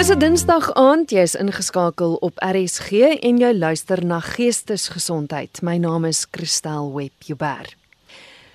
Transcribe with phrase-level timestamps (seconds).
[0.00, 5.60] Dis 'n Dinsdag aand, jy is ingeskakel op RSG en jy luister na Geestesgesondheid.
[5.60, 7.68] My naam is Christel Webber.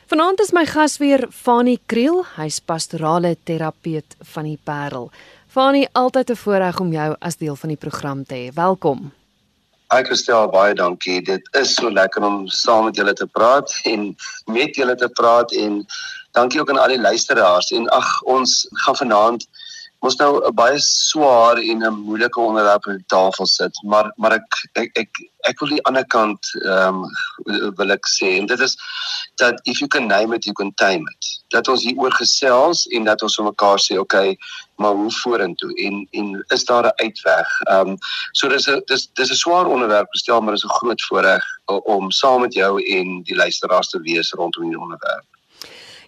[0.10, 5.12] Vanaand is my gas weer Fanie Kriel, hy's pastorale terapeut van die Parel.
[5.48, 8.54] Fanie, altyd 'n voorreg om jou as deel van die program te hê.
[8.54, 9.12] Welkom.
[9.94, 11.22] Hi Christel, baie dankie.
[11.22, 15.52] Dit is so lekker om saam met julle te praat en met julle te praat
[15.52, 15.86] en
[16.32, 17.72] dankie ook aan al die luisteraars.
[17.72, 19.46] En ag, ons gaan vanaand
[20.00, 24.34] ons nou 'n baie swaar en 'n moeilike onderwerp op die tafel sit, maar maar
[24.34, 25.10] ek ek ek,
[25.50, 28.78] ek wil die ander kant ehm um, wil ek sê en dit is
[29.36, 31.44] dat if you can name it you can tame it.
[31.50, 34.38] Dat ons hier oor gesels en dat ons vir mekaar sê, okay,
[34.76, 37.48] maar hoe vorentoe en en is daar 'n uitweg?
[37.70, 37.98] Ehm um,
[38.32, 42.12] so dis 'n dis dis 'n swaar onderwerp gestel, maar dis 'n groot voorreg om
[42.12, 45.35] saam met jou en die luisteraars te wees rondom die onderwerp.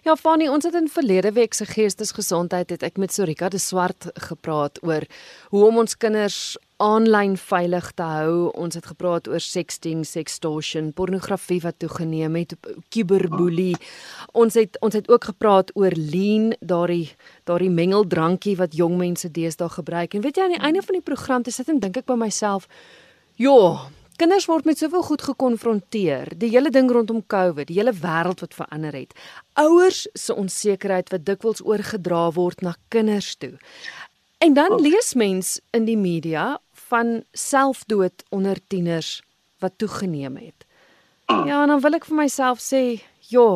[0.08, 4.06] Ja, Fanny, ons het in verlede week se geestesgesondheid het ek met Sorika de Swart
[4.24, 5.04] gepraat oor
[5.52, 6.38] hoe om ons kinders
[6.80, 8.46] aanlyn veilig te hou.
[8.56, 12.56] Ons het gepraat oor sexting, sextortion, pornografie wat toegeneem het,
[12.88, 13.74] cyberbully.
[14.32, 17.10] Ons het ons het ook gepraat oor lean, daardie
[17.44, 20.16] daardie mengeldrankie wat jong mense deesdae gebruik.
[20.16, 22.16] En weet jy aan die einde van die program te sit en dink ek by
[22.16, 22.64] myself,
[23.36, 26.32] "Jo, Kinders word met soveel goed gekonfronteer.
[26.34, 29.14] Die hele ding rondom COVID, die hele wêreld wat verander het.
[29.62, 33.54] Ouers se onsekerheid wat dikwels oorgedra word na kinders toe.
[34.42, 34.80] En dan oh.
[34.82, 36.58] lees mens in die media
[36.88, 39.20] van selfdood onder tieners
[39.62, 40.66] wat toegeneem het.
[41.30, 41.46] Mm.
[41.46, 42.82] Ja, en dan wil ek vir myself sê,
[43.30, 43.48] ja,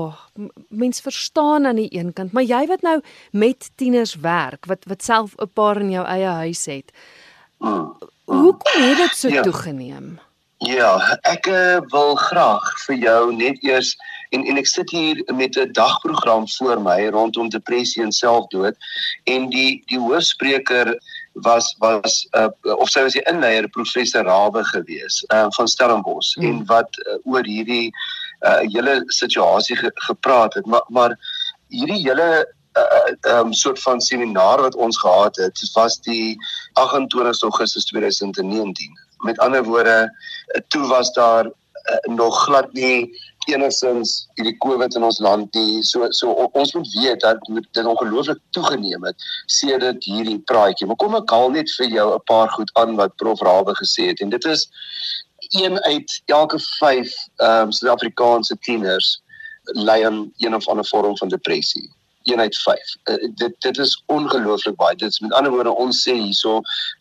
[0.68, 2.98] mens verstaan aan die een kant, maar jy wat nou
[3.34, 6.92] met tieners werk, wat wat self 'n paar in jou eie huis het.
[7.58, 7.96] Mm.
[8.24, 9.42] Hoekom het dit so ja.
[9.42, 10.20] toegeneem?
[10.62, 13.96] Ja, ek uh, wil graag vir jou net eers
[14.30, 18.76] en en ek sit hier met 'n dagprogram voor my rondom depressie en selfdood
[19.24, 20.94] en die die hoofspreker
[21.32, 26.46] was was uh, of sy was die inleier professor Rabe gewees uh, van Stellenbosch mm.
[26.46, 27.90] en wat uh, oor hierdie
[28.46, 31.18] uh, hele situasie ge, gepraat het maar maar
[31.74, 36.36] hierdie hele 'n uh, um, soort van seminar wat ons gehad het was die
[36.72, 39.96] 28 Augustus 2019 met ander woorde
[40.68, 46.06] toe was daar uh, nog glad nie enigstens hierdie COVID in ons land nie so
[46.14, 51.34] so ons moet weet dat dit ongelooflik toegeneem het sedert hierdie praatjie maar kom ek
[51.34, 54.44] haal net vir jou 'n paar goed aan wat prof Rawe gesê het en dit
[54.44, 54.68] is
[55.62, 59.22] een uit elke 5 ehm um, Suid-Afrikaanse tieners
[59.74, 61.90] ly aan een of ander vorm van depressie
[62.24, 62.96] een uit 5.
[63.04, 64.96] Uh, eh, dit dit is ongelooflik baie.
[64.96, 66.60] Dit is met ander woorde ons sê hierso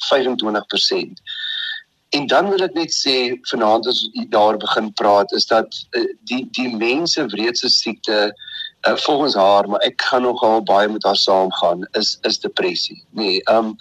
[0.10, 1.22] 25%.
[2.12, 3.16] En dan wil ek net sê
[3.48, 8.96] vanaand as jy daar begin praat is dat uh, die die mense wreedse siekte uh,
[9.06, 13.00] volgens haar maar ek gaan nogal baie met haar saamgaan is is depressie.
[13.16, 13.76] Nee, ehm um,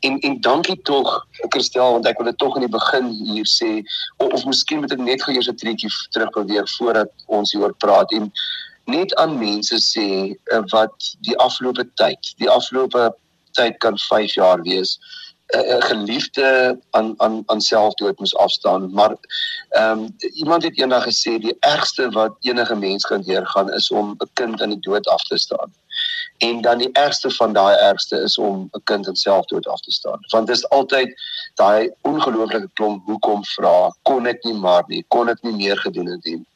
[0.00, 1.10] en en dankie tog
[1.52, 3.72] Christel want ek wil dit tog in die begin hier sê
[4.16, 7.76] of, of miskien moet ek net gou eers 'n triekie terug probeer voordat ons hieroor
[7.84, 8.32] praat en
[8.88, 13.10] net aan mense sê uh, wat die afgelope tyd, die afgelope
[13.52, 14.96] tyd kan 5 jaar wees
[15.56, 19.16] 'n geliefde aan aan aan selfdood moes afstaan maar
[19.68, 24.14] ehm um, iemand het eendag gesê die ergste wat enige mens kan deurgaan is om
[24.18, 25.72] 'n kind aan die dood af te staan.
[26.38, 29.92] En dan die ergste van daai ergste is om 'n kind aan selfdood af te
[29.92, 30.18] staan.
[30.28, 31.22] Want dit is altyd
[31.54, 36.06] daai ongelooflike klomp hoekom vra kon ek nie maar nie kon ek nie meer gedoen
[36.06, 36.46] het nie.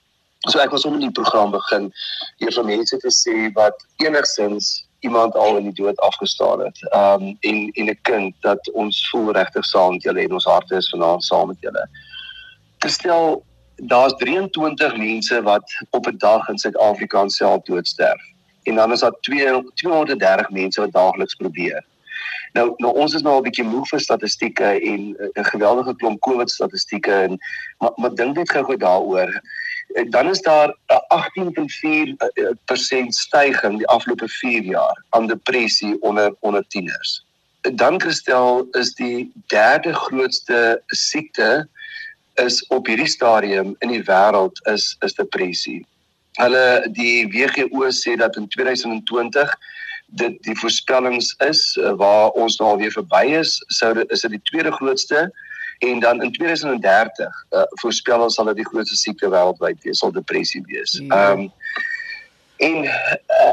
[0.48, 1.92] So ek was om in die program begin
[2.36, 6.78] hier van mense te sê wat enigsins iemand al in die dood afgestaan het.
[6.90, 10.44] Ehm um, en en 'n kind dat ons voel regtig saam met julle en ons
[10.44, 11.88] harte is vanaand saam met julle.
[12.78, 13.44] Gestel
[13.76, 18.22] daar's 23 mense wat op 'n dag in Suid-Afrika self doodsterf.
[18.62, 21.84] En dan is daar 230 mense wat daagliks probeer.
[22.52, 26.50] Nou nou ons is nou al bietjie moeg vir statistieke en 'n geweldige klomp COVID
[26.50, 27.38] statistieke en
[27.78, 29.40] maar, maar dink net gou-gou daaroor
[30.08, 30.74] dan is daar 'n
[31.08, 37.26] 18.4% stygings die afgelope 4 jaar aan depressie onder onder tieners.
[37.60, 41.68] Dan Christel is die derde grootste siekte
[42.34, 45.86] is op hierdie stadium in die wêreld is is depressie.
[46.38, 49.54] Hulle die WHO sê dat in 2020
[50.06, 54.44] dit die voorspellings is eh, waar ons nou alweer verby is, sou is dit die
[54.50, 55.28] tweede grootste
[55.78, 60.12] en dan in 2030 uh, voorspel ons sal dit die grootste siekte wêreldwyd wees, sal
[60.12, 60.98] depressie wees.
[61.02, 61.30] Ja.
[61.30, 61.52] Ehm um,
[62.58, 63.52] en uh,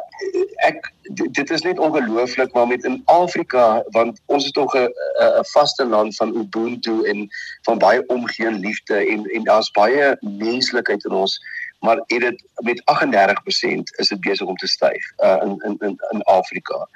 [0.66, 0.88] ek
[1.33, 5.86] dit is net ongelooflik maar met in Afrika want ons is tog 'n 'n vaste
[5.86, 7.27] land van ubuntu en
[7.62, 11.39] van baie omgee en liefde en en daar's baie menslikheid in ons
[11.80, 16.22] maar dit met 38% is dit besig om te styg uh, in in in in
[16.22, 16.88] Afrika.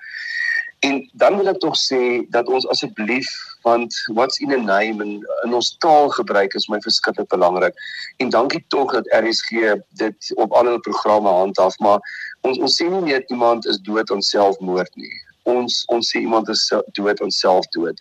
[0.80, 3.28] En dan wil ek tog sê dat ons asseblief
[3.68, 5.10] want what's in a name en
[5.44, 7.76] in ons taalgebruik is my verskriklik belangrik.
[8.24, 12.00] En dankie tog dat RSG dit op al hulle programme handhaaf, maar
[12.48, 15.12] ons ons sê nie net iemand is dood aan selfmoord nie.
[15.44, 16.64] Ons ons sê iemand is
[16.96, 18.00] dood aan selfdood.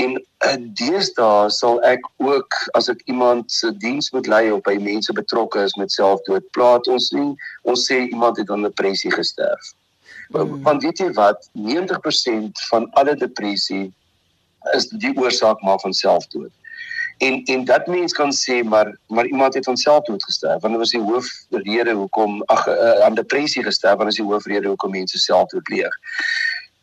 [0.00, 4.78] En uh, deesdae sal ek ook as ek iemand se diens moet lei of by
[4.80, 7.28] mense betrokke is met selfdood, plaas ons nie
[7.68, 9.74] ons sê iemand het aan depressie gesterf.
[10.32, 10.62] Hmm.
[10.62, 13.92] Want weet jy wat, 90% van alle depressie
[14.72, 16.50] is die oorsaak maar van selfdood.
[17.18, 20.60] En en dat mens kan sê maar maar iemand het van selfdood gesterf.
[20.60, 24.32] Want dit was die hoofrede hoekom ag uh, aan depressie gesterf, want dit is die
[24.32, 25.98] hoofrede hoekom mense selfdood pleeg.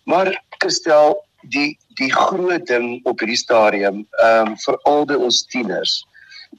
[0.04, 5.44] Maar Christel, die die groot ding op hierdie stadium, ehm um, vir al die ons
[5.52, 6.06] tieners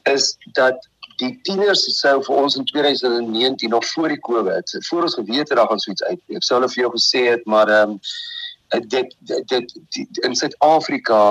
[0.02, 0.89] is dat
[1.20, 5.58] die tieners sou vir ons in 2019 nog voor die Covid, voor ons geweet het
[5.58, 6.44] daar gaan so iets uitbreek.
[6.44, 8.00] Sou hulle vir jou gesê het, maar ehm um,
[8.70, 11.22] dit dit, dit die, in Suid-Afrika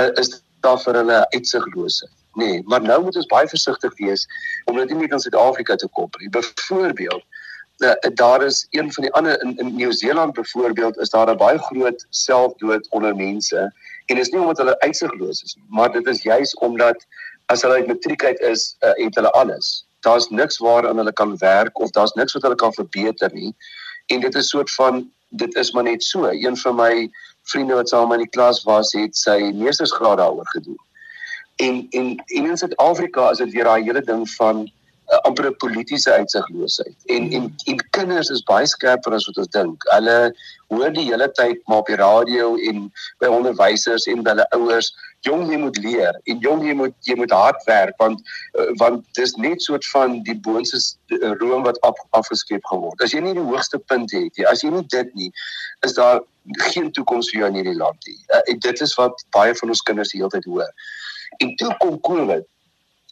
[0.00, 2.08] uh, is daar vir hulle uitsiglose.
[2.34, 4.26] Nee, maar nou moet ons baie versigtig wees
[4.64, 6.32] om net nie met ons Suid-Afrika te koppel nie.
[6.34, 7.24] Byvoorbeeld,
[7.78, 11.58] uh, daar is een van die ander in, in Nieu-Seeland byvoorbeeld is daar 'n baie
[11.58, 13.72] groot selfdood onder mense
[14.06, 17.06] en dit is nie omdat hulle uitsigloos is maar dit is juis omdat
[17.46, 19.84] as hulle uit matriek uit is, uh, het hulle alles.
[20.00, 23.54] Daar's niks waaraan hulle kan werk of daar's niks wat hulle kan verbeter nie.
[24.06, 26.28] En dit is soort van dit is maar net so.
[26.30, 27.10] Een van my
[27.42, 30.78] vriende wat saam in die klas was, het sy meestersgraad daaroor gedoen.
[31.56, 34.64] En en en in Suid-Afrika is dit weer daai hele ding van
[35.12, 36.96] uh, amper 'n politieke uitsigloosheid.
[37.06, 39.88] En en en kinders is baie skerper as wat ons dink.
[39.92, 40.34] Hulle
[40.72, 44.94] hoor die hele tyd maar op die radio en by onderwysers en by hulle ouers,
[45.24, 48.20] jong jy moet leer en jong jy moet jy moet hard werk want
[48.58, 50.80] uh, want dis net soort van die boonste
[51.16, 53.00] uh, room wat af, afgeskep geword.
[53.02, 55.30] As jy nie die hoogste punt het nie, as jy nie dit nie,
[55.86, 56.20] is daar
[56.70, 58.18] geen toekoms vir jou in hierdie land nie.
[58.28, 60.68] Uh, dit is wat baie van ons kinders die hele tyd hoor.
[61.42, 62.44] En toe kom COVID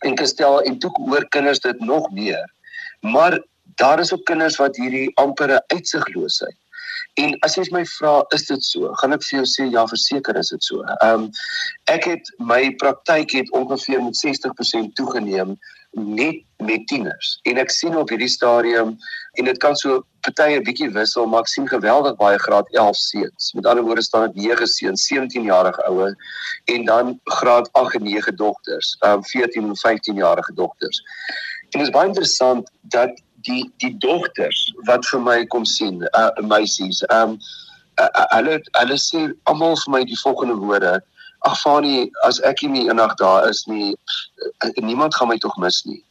[0.03, 2.51] en gestel en toe hoor kinders dit nog meer.
[3.01, 3.41] Maar
[3.81, 6.57] daar is ook kinders wat hierdie ampere uitsigloosheid.
[7.21, 8.89] En as jy my vra, is dit so?
[9.01, 10.85] Gaan ek vir jou sê ja, verseker is dit so.
[10.95, 11.31] Ehm um,
[11.93, 15.57] ek het my praktyk het ongeveer met 60% toegeneem
[15.93, 17.39] net met tieners.
[17.43, 18.97] En ek sien op hierdie stadium
[19.39, 22.97] en dit kan so party 'n bietjie wissel, maar ek sien geweldig baie graad 11
[22.97, 23.53] seuns.
[23.53, 26.15] Met ander woorde staan dit 9 seuns, 17 jarige ouer
[26.65, 31.03] en dan graad 8 en 9 dogters, um 14 en 15 jarige dogters.
[31.71, 36.31] En dit is baie interessant dat die die dogters wat vir my kom sien, uh
[36.41, 37.39] meisies, um
[38.01, 41.03] uh, uh, hulle hulle sê almal vir my die volgende woorde
[41.49, 43.93] Ag Fanie, as ek nie eendag daar is nie,
[44.65, 46.03] uh, niemand gaan my tog mis nie.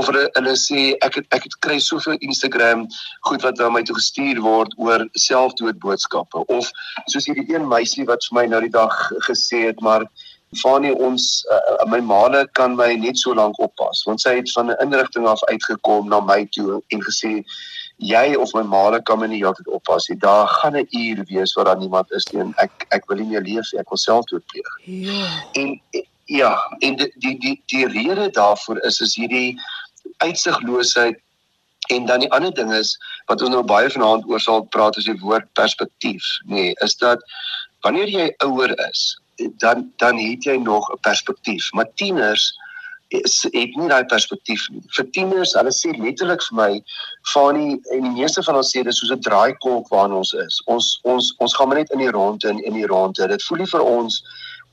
[0.00, 2.86] Of hulle hulle sê ek het, ek het kry soveel Instagram
[3.28, 6.70] goed wat na my toe gestuur word oor selfdood boodskappe of
[7.12, 8.96] soos hierdie een meisie wat vir my nou die dag
[9.28, 10.08] gesê het maar
[10.60, 14.02] Fanie ons uh, my maale kan my net so lank oppas.
[14.04, 17.40] Want sy het van 'n inrigting af uitgekom na my toe en gesê
[18.02, 20.18] jy of my maale kan my nie altyd oppas nie.
[20.18, 23.30] Daar gaan 'n uur wees waar daar niemand is nie en ek ek wil nie
[23.30, 23.80] meer leef nie.
[23.80, 25.26] Ek wil selfdood pleeg ja.
[25.52, 25.80] En
[26.26, 29.60] ja en die die die, die rede daarvoor is is hierdie
[30.18, 31.18] uitsigloosheid
[31.90, 35.04] en dan die ander ding is wat ons nou baie vanaand oor sal praat is
[35.04, 37.18] die woord perspektief nê nee, is dat
[37.82, 39.22] wanneer jy ouer is
[39.58, 41.72] dan dan het jy nog 'n perspektief.
[41.72, 42.58] Maar tieners
[43.12, 46.70] het nie daai perspektief nie vir tieners hulle sê letterlik vir my
[47.32, 51.00] Fani en die meeste van ons sê dis soos 'n draaikolk waarin ons is ons
[51.04, 53.84] ons ons gaan net in die ronde en in die ronde dit voel nie vir
[53.96, 54.22] ons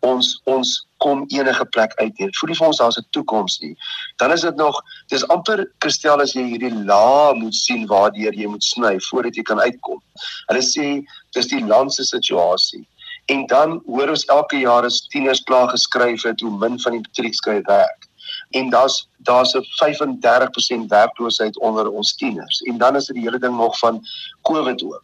[0.02, 2.32] ons ons kom enige plek uit hier.
[2.40, 3.76] Voel nie vir ons daar's 'n toekoms nie.
[4.18, 8.48] Dan is dit nog dis amper kristel as jy hierdie la moet sien waardeur jy
[8.48, 10.02] moet sny voordat jy kan uitkom.
[10.48, 12.88] Hulle sê dis die land se situasie.
[13.28, 17.02] En dan hoor ons elke jaar as tieners klaar geskryf het hoe min van die
[17.02, 18.09] matriekskryf werk.
[18.50, 22.62] En daar's daar's 'n 35% werkloosheid onder ons tieners.
[22.62, 24.02] En dan is dit die hele ding nog van
[24.42, 25.04] COVID ook.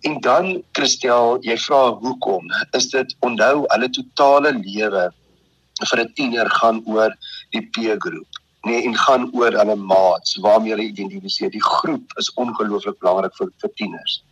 [0.00, 2.46] En dan Christel, jy vra hoekom?
[2.70, 5.12] Is dit onthou hulle totale lewe
[5.86, 7.16] vir 'n tiener gaan oor
[7.50, 8.28] die peer groep.
[8.62, 11.50] Nee, en gaan oor hulle maats waarmee hulle identifiseer.
[11.50, 14.22] Die groep is ongelooflik belangrik vir vir tieners.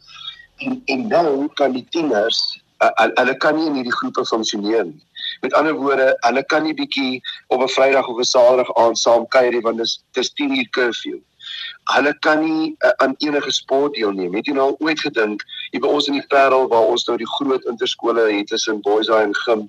[0.56, 2.61] En en nou kan die tieners
[3.16, 5.02] hulle kan nie in hierdie groepe funksioneer nie.
[5.40, 9.26] Met ander woorde, hulle kan nie bietjie op 'n Vrydag of 'n Saterdag aand saam
[9.28, 11.20] kuier nie want dis dis 10 uur curfew
[11.94, 14.34] hulle kan nie uh, aan enige sport deelneem.
[14.34, 17.28] Het jy nou ooit gedink hier by ons in die Parel waar ons nou die
[17.36, 19.66] groot interskole het tussen boys en gym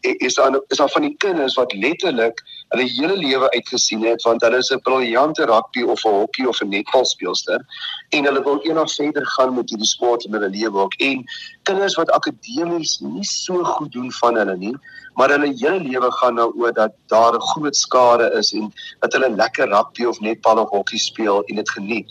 [0.00, 4.42] is daar is daar van die kinders wat letterlik hulle hele lewe uitgesien het want
[4.42, 7.60] hulle is 'n briljante rugby of 'n hokkie of 'n netbal speelster
[8.08, 11.24] en hulle wil eendag verder gaan met hierdie sport in hulle lewe ook en
[11.62, 14.76] kinders wat akademies nie so goed doen van hulle nie
[15.14, 19.12] maar hulle hele lewe gaan nou oor dat daar 'n groot skare is en dat
[19.12, 22.08] hulle lekker rugby of netbal of hokkie speel en dit geniet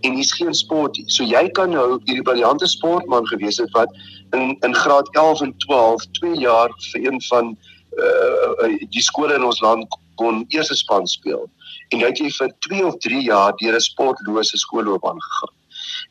[0.00, 1.04] en hier's geen sport nie.
[1.10, 3.94] So jy kan nou hierdie briljante sportman gewees het wat
[4.30, 7.56] in in graad 11 en 12 2 jaar vir een van
[7.98, 11.46] uh die skole in ons land kon eerste span speel.
[11.88, 15.54] En het jy vir 2 of 3 jaar deur 'n sportlose skoolloopbaan gegaan.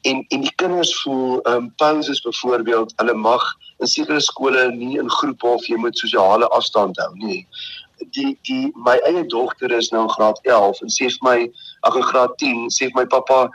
[0.01, 3.43] En en die kinders voel ehm um, pauses byvoorbeeld, hulle mag
[3.77, 7.47] in sekere skole nie in groepe of jy moet sosiale afstand hou nie.
[8.15, 11.38] Die die my eie dogter is nou in graad 11 en sê vir my
[11.89, 13.47] ag in graad 10 sê vir my pappa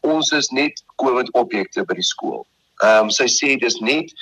[0.00, 2.46] ons is net COVID objekte by die skool.
[2.80, 4.12] Ehm um, sy sê dis net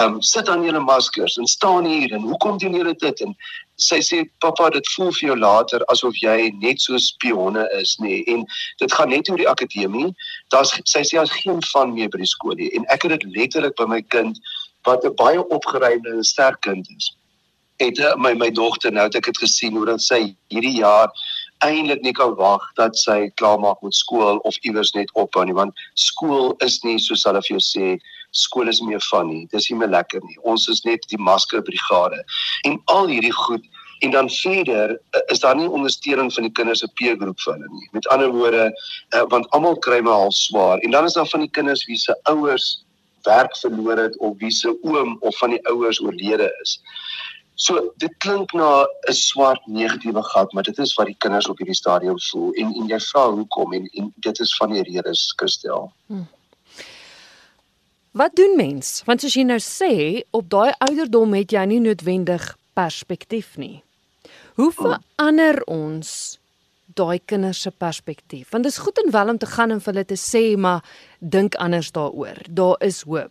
[0.00, 3.32] ehm um, sit aan julle maskers en staan hier en hoekom doen julle dit en
[3.86, 8.12] sy sê pappa dit voel vir jou later asof jy net so spionne is nê
[8.12, 8.22] nee.
[8.34, 8.44] en
[8.82, 10.12] dit gaan net oor die akademie.
[10.54, 13.26] Daar's sy sê daar's geen van meer by die skool nie en ek het dit
[13.34, 14.38] letterlik by my kind
[14.86, 17.10] wat 'n baie opgeruimde en sterk kind is.
[17.82, 21.10] Het uh, my my dogter nou het ek dit gesien hoe dat sy hierdie jaar
[21.64, 25.84] eintlik nie kan wag dat sy klaarmaak met skool of iewers net ophou nie want
[25.98, 27.88] skool is nie soos hulle vir jou sê
[28.34, 29.44] skool is meer van nie.
[29.52, 30.36] Dis nie meer lekker nie.
[30.42, 32.20] Ons is net die masker brigade
[32.68, 33.64] en al hierdie goed
[34.04, 37.70] en dan verder eh, is daar nie ondersteuning van die kinders se peergroep vir hulle
[37.70, 37.88] nie.
[37.96, 40.82] Met ander woorde uh, want almal kry maar al swaar.
[40.82, 42.84] En dan is daar van die kinders wie se ouers
[43.24, 46.78] werk verloor het of wie se oom of van die ouers oorlede is
[47.54, 51.58] So dit klink na 'n swart negatiewe gat, maar dit is wat die kinders op
[51.58, 55.32] hierdie stadium voel en en jy vra hoekom en en dit is van die redes
[55.36, 55.92] kristel.
[56.06, 56.26] Hmm.
[58.10, 59.02] Wat doen mens?
[59.04, 63.82] Want soos jy nou sê, op daai ouderdom het jy nie noodwendig perspektief nie.
[64.54, 64.82] Hoe hmm.
[64.82, 66.38] verander ons
[66.94, 68.50] daai kinders se perspektief?
[68.50, 70.82] Want dit is goed en wel om te gaan en vir hulle te sê, maar
[71.18, 72.38] dink anders daaroor.
[72.50, 73.30] Daar is hoop.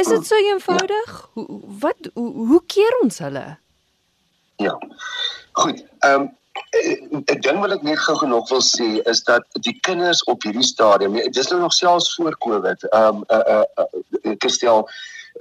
[0.00, 1.12] Is dit so eenvoudig?
[1.12, 1.28] Ja.
[1.32, 3.46] Hoe wat hoe, hoe keer ons hulle?
[4.56, 4.78] Ja.
[5.52, 5.84] Goed.
[5.98, 6.34] Ehm um,
[7.28, 10.64] ek dink wat ek net gou genoeg wil sê is dat die kinders op hierdie
[10.64, 14.86] stadium, dis nou nog selfs voor Covid, ehm um, uh uh ek stel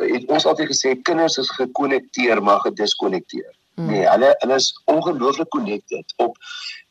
[0.03, 3.51] het ons altyd gesê kinders is gekonnekteer maar gediskonnekteer.
[3.75, 3.91] Hmm.
[3.91, 6.37] Nee, hulle hulle is ongelooflik connected op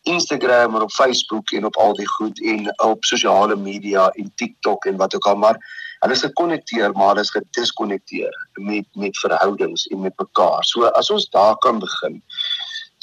[0.02, 4.84] Instagram en op Facebook en op al die goed en op sosiale media en TikTok
[4.84, 5.60] en wat ook al maar
[6.04, 8.36] hulle is gekonnekteer maar hulle is gediskonnekteer
[8.70, 10.64] met met verhoudings en met mekaar.
[10.68, 12.20] So as ons daar kan begin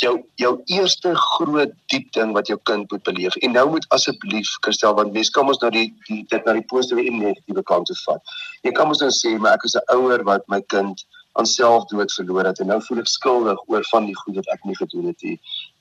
[0.02, 3.36] jou jou eerste groot diep ding wat jou kind moet beleef.
[3.46, 6.66] En nou moet asseblief Christel want mens kan ons nou die, die dit na die
[6.74, 8.36] positiewe en negatiewe kant toe vat.
[8.66, 11.06] Jy kan ons nou sê maar ek is 'n ouer wat my kind
[11.40, 14.66] aan selfdood verloor het en nou voel ek skuldig oor van die goed wat ek
[14.68, 15.38] nie gedoen het nie.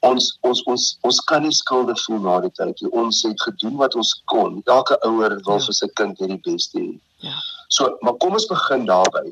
[0.07, 2.93] Ons ons ons ons kan nie skuldig voel na die tyd nie.
[3.03, 4.61] Ons het gedoen wat ons kon.
[4.67, 5.65] Elke ouer wil ja.
[5.67, 6.93] vir sy kind die beste hê.
[7.27, 7.35] Ja.
[7.71, 9.31] So, maar kom ons begin daarby.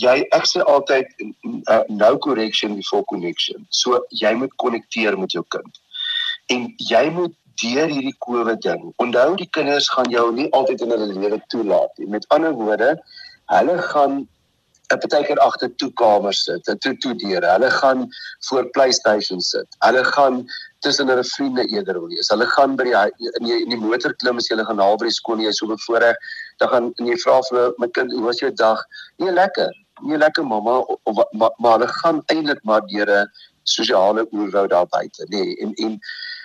[0.00, 3.66] Jy ek sê altyd uh, no correction before connection.
[3.70, 5.82] So jy moet konnekteer met jou kind.
[6.52, 8.88] En jy moet deur hierdie COVID ding.
[9.02, 12.08] Onthou die kinders gaan jou nie altyd in hulle lewe toelaat nie.
[12.12, 12.96] Met ander woorde,
[13.52, 14.24] hulle gaan
[14.90, 17.46] partykeer agter toe kamers sit, 'n toe toe deure.
[17.46, 18.08] Hulle gaan
[18.48, 19.66] voor PlayStation sit.
[19.78, 20.44] Hulle gaan
[20.80, 22.28] tussen hulle vriende eerder wees.
[22.28, 22.94] Hulle gaan by die
[23.40, 25.52] in die, in die motor klim as hulle gaan haal by die skool en jy
[25.52, 26.16] so bevoorreg,
[26.58, 28.84] dan gaan en jy vra vir my kind, "Hoe was jou dag?"
[29.18, 29.72] Nee, lekker.
[30.02, 30.78] Nee, lekker mamma.
[30.78, 33.30] Of, of, maar, maar hulle gaan eintlik maar deur 'n
[33.62, 35.40] sosiale oerwoud daar buite, nê.
[35.40, 36.00] Nee, en en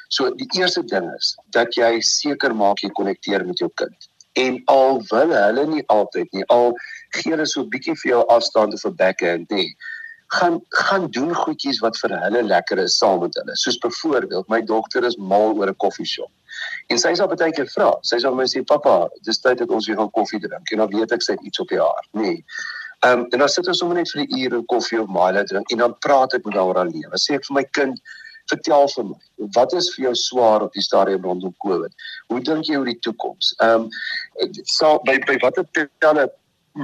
[0.07, 4.09] so die eerste ding is dat jy seker maak jy konnekteer met jou kind.
[4.33, 6.73] En al wil hulle nie altyd nie, al
[7.15, 9.75] gee hulle so 'n bietjie vir jou afstand of 'n backhand nie.
[10.27, 13.55] Gaan gaan doen goedjies wat vir hulle lekker is saam met hulle.
[13.55, 16.31] Soos byvoorbeeld, my dogter is mal oor 'n koffieshop.
[16.87, 17.97] En sy sal baie keer vra.
[18.01, 20.89] Sy sal my sê, "Pappa, dis tyd dat ons weer gaan koffie drink." En dan
[20.89, 22.43] weet ek sy het iets op die hart, nê.
[23.03, 25.43] Ehm um, en dan sit ons sommer net vir 'n uur en koffie of Milo
[25.43, 27.17] drink en dan praat ek met haar oor haar lewe.
[27.17, 28.01] Sê ek vir my kind,
[28.51, 29.17] vertel vir my,
[29.55, 31.93] wat is vir jou swaar op die stadium rondom COVID?
[32.27, 33.55] Hoe dink jy oor die toekoms?
[33.59, 35.65] Ehm um, sal by by watter
[35.99, 36.29] telle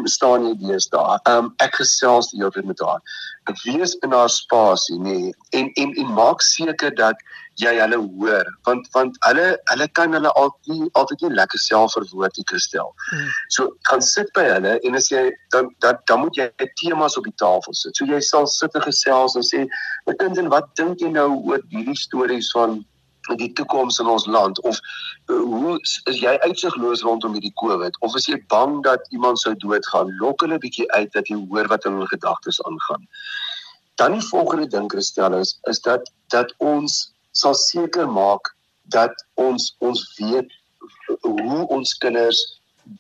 [0.04, 1.18] staan jy deesdae.
[1.24, 3.02] Ehm um, ek gesels die hele tyd met haar.
[3.64, 7.22] Wees in haar spasie nê nee, en en en maak seker dat
[7.58, 12.38] jy hulle hoor want want hulle hulle kan hulle altyd altyd nie lekker self verwoord
[12.38, 12.92] nie Christel.
[13.10, 13.32] Hmm.
[13.56, 15.24] So gaan sit by hulle en as jy
[15.56, 16.50] dan dan dan moet jy
[16.82, 17.96] temas op die tafel sit.
[17.96, 19.66] So jy sal sit en gesels en sê,
[20.06, 22.84] "My kind, en wat dink jy nou oor hierdie stories van
[23.30, 24.80] met die toekoms in ons land of
[25.32, 29.56] uh, hoe is jy uitsigloos rondom hierdie COVID of is jy bang dat iemand sou
[29.64, 30.14] doodgaan?
[30.22, 33.08] Lok hulle bietjie uit dat jy hoor wat in hulle gedagtes aangaan.
[33.98, 37.00] Dan die volgende ding Christel is is dat dat ons
[37.32, 38.54] sal seker maak
[38.94, 40.54] dat ons ons weet
[41.22, 42.40] hoe ons kinders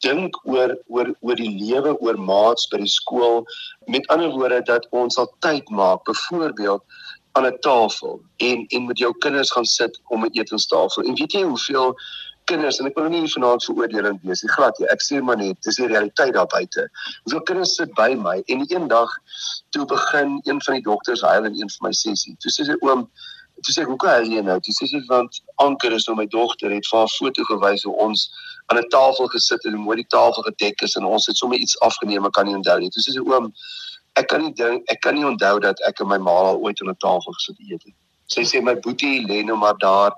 [0.03, 3.45] dink oor oor oor die lewe oor maats by die skool.
[3.87, 6.83] Met ander woorde dat ons sal tyd maak byvoorbeeld
[7.37, 11.31] aan 'n tafel en en met jou kinders gaan sit om 'n etenstafel en weet
[11.37, 11.95] jy hoeveel
[12.49, 15.61] kinders en ek wil nie vanaand veroordelend wees nie glad jy ek sê maar net
[15.61, 16.89] dis die realiteit daar buite
[17.23, 19.17] hoeveel kinders sit by my en eendag
[19.69, 22.77] toe begin een van die dogters huil in een van my sessies toe sê sy
[22.81, 23.09] oom
[23.63, 24.57] toe sê ek hoe kan jy nou?
[24.61, 27.95] Toe sê sy want Anker is nou my dogter het vir haar foto gewys hoe
[28.05, 28.27] ons
[28.69, 31.57] aan 'n tafel gesit het en mooi die tafel gedek is en ons het sommer
[31.57, 32.89] iets afgeneem, ek kan nie onthou nie.
[32.89, 33.51] Toe sê sy oom
[34.19, 36.81] ek kan nie dink ek kan nie onthou dat ek en my ma al ooit
[36.81, 37.95] aan 'n tafel gesit eet het.
[38.27, 40.11] Sy sê my boetie lê nou maar daar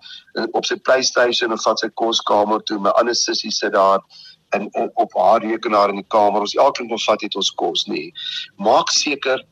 [0.53, 2.79] op sy PlayStation en vat sy koskamer toe.
[2.79, 4.01] My ander sussie sit daar
[4.58, 6.41] en op haar rekenaar in die kamer.
[6.41, 8.10] Ons elkeen moet vat het ons kos, nê.
[8.58, 9.46] Maak seker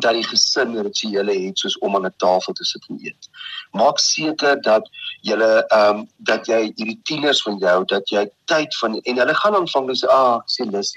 [0.00, 3.28] dat die gesin rituele het soos om aan 'n tafel te sit en eet.
[3.72, 4.88] Maak seker dat
[5.20, 9.34] julle ehm um, dat jy hierdie tieners van jou dat jy tyd van en hulle
[9.34, 10.92] gaan aanvang dis ah sê lus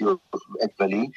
[0.60, 1.08] ek wil nie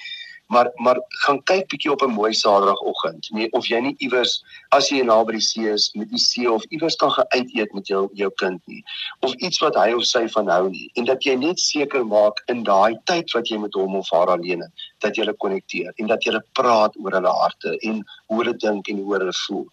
[0.48, 3.30] maar maar gaan kyk bietjie op 'n mooi Saterdagoggend.
[3.32, 6.64] Nee, of jy nie iewers as jy naby die see is met die see of
[6.70, 8.84] iewers kan gaan uit eet met jou jou kind nie
[9.20, 12.44] of iets wat hy of sy van hou nie en dat jy net seker maak
[12.48, 15.92] in daai tyd wat jy met hom of haar alleen is dat jy hulle konnekteer
[15.96, 19.36] en dat jy hulle praat oor hulle harte en hoe hulle dink en hoe hulle
[19.48, 19.68] voel.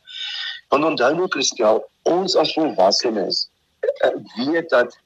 [0.70, 3.48] Want onthou nou Christel, ons as volwassenes
[4.04, 4.96] eh, weet dat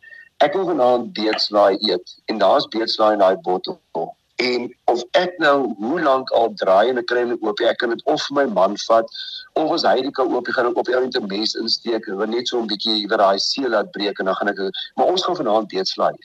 [0.45, 3.81] ek wil vanaand beetslaai eet en daar's beetslaai in daai bottel
[4.37, 7.93] en of ek nou hoe lank al draai en ek kry net oop ek kan
[7.95, 9.19] dit of my man vat
[9.61, 12.09] of as hy die kan oop gaan ek op die ou net 'n mes insteek
[12.11, 14.63] en net so 'n bietjie iewers daai see laat breek en dan gaan ek
[14.97, 16.19] maar ons gaan vanaand weet slaai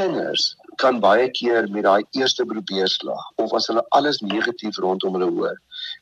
[0.00, 5.30] kinders kan baie keer met daai eerste probeerslag of as hulle alles negatief rondom hulle
[5.38, 5.56] hoor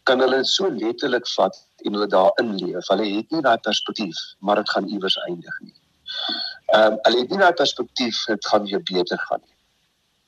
[0.05, 4.19] kan hulle dit so letterlik vat en hulle daarin leef hulle het nie daai perspektief
[4.41, 5.75] maar dit gaan iewers eindig nie.
[6.75, 9.59] Ehm um, hulle het nie daai perspektief dit gaan weer beter gaan nie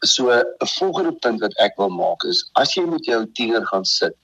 [0.04, 3.84] So 'n volgende punt wat ek wil maak is as jy met jou tiener gaan
[3.84, 4.16] sit,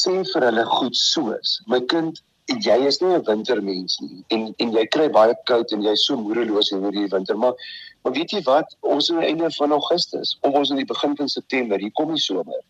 [0.00, 4.72] sê vir hulle goed soos: "My kind, jy is nie 'n wintermens nie en en
[4.72, 7.54] jy kry baie koud en jy's so moedeloos oor die winter, maar
[8.04, 8.76] maar weet jy wat?
[8.80, 11.92] Ons is aan die einde van Augustus, of ons in die begin van September, hier
[11.92, 12.62] kom die somer.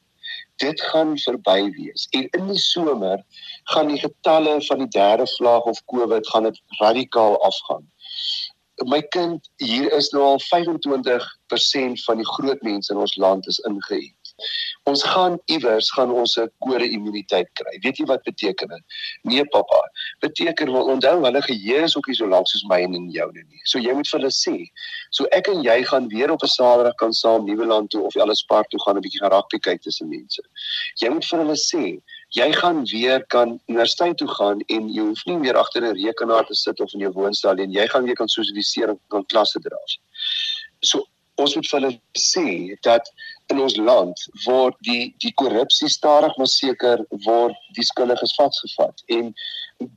[0.61, 2.07] Dit gaan verby wees.
[2.11, 3.23] En in die somer
[3.73, 7.89] gaan die getalle van die derde vlaag of COVID gaan dit radikaal afgaan
[8.85, 13.61] my kind hier is nou al 25% van die groot mense in ons land is
[13.69, 14.17] ingeënt.
[14.91, 17.79] Ons gaan iewers gaan ons 'n kode immuniteit kry.
[17.83, 18.85] Weet jy wat beteken dit?
[19.23, 19.81] Nee pappa,
[20.21, 23.61] beteken wel onthou hulle geheue is ook nie so lank soos my en joune nie.
[23.65, 24.57] So jy moet vir hulle sê,
[25.11, 28.43] so ek en jy gaan weer op 'n Saterdag kan saam Nieuweland toe of Ellis
[28.43, 30.43] Park toe gaan 'n bietjie gaan rugby kyk tussen mense.
[30.97, 35.25] Jy moet vir hulle sê, jy gaan weer kan universiteit toe gaan en jy hoef
[35.29, 38.17] nie meer agter 'n rekenaar te sit of in jou woonstel en jy gaan weer
[38.17, 39.77] kan sosialiseer en kan klasse dra.
[40.81, 41.05] So
[41.37, 43.11] ons moet vir hulle sê dat
[43.51, 44.17] in ons land
[44.47, 49.35] word die die korrupsie stadig maar seker word die skuldiges vasgevat en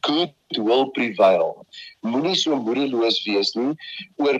[0.01, 1.65] good will prevail.
[2.01, 3.75] Moenie so moedeloos wees nie.
[4.17, 4.39] Oor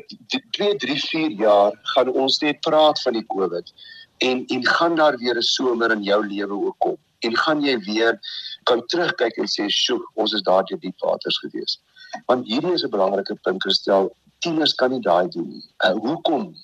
[0.58, 3.72] 2, 3, 4 jaar gaan ons net praat van die COVID
[4.18, 7.76] en en gaan daar weer 'n somer in jou lewe ook kom en gaan jy
[7.88, 8.20] weer
[8.70, 11.80] kan terugkyk en sê, "Sjoe, ons is daar deur diep waters gewees."
[12.28, 14.16] Want hierdie is 'n belangrike punt gestel.
[14.40, 15.66] Tieners kan nie daai doen nie.
[15.86, 16.56] Uh, hoekom?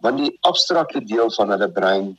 [0.00, 2.18] Want die abstrakte deel van hulle brein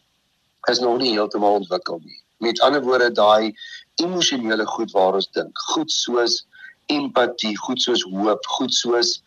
[0.70, 2.20] is nog nie heeltemal ontwikkel nie.
[2.38, 3.54] Met ander woorde, daai
[3.96, 6.46] emosionele goed waar ons dink, goed soos
[6.86, 9.22] empatie, goed soos hoop, goed soos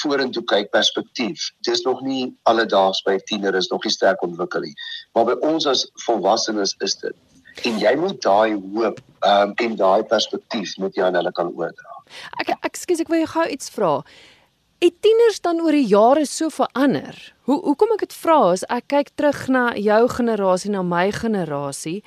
[0.00, 1.50] vorentoe kyk perspektief.
[1.66, 4.74] Dis nog nie alledaags by 'n tiener is nog nie sterk ontwikkel nie.
[5.14, 7.14] Maar by ons as volwassenes is dit
[7.68, 11.96] en jy moet daai hoop um, en daai perspektief moet jy aan hulle kan oordra.
[12.42, 13.92] Ek ek skus ek wil jou gou iets vra.
[14.80, 17.16] Het tieners dan oor die jare so verander?
[17.44, 22.00] Hoe hoekom ek dit vra is ek kyk terug na jou generasie na my generasie.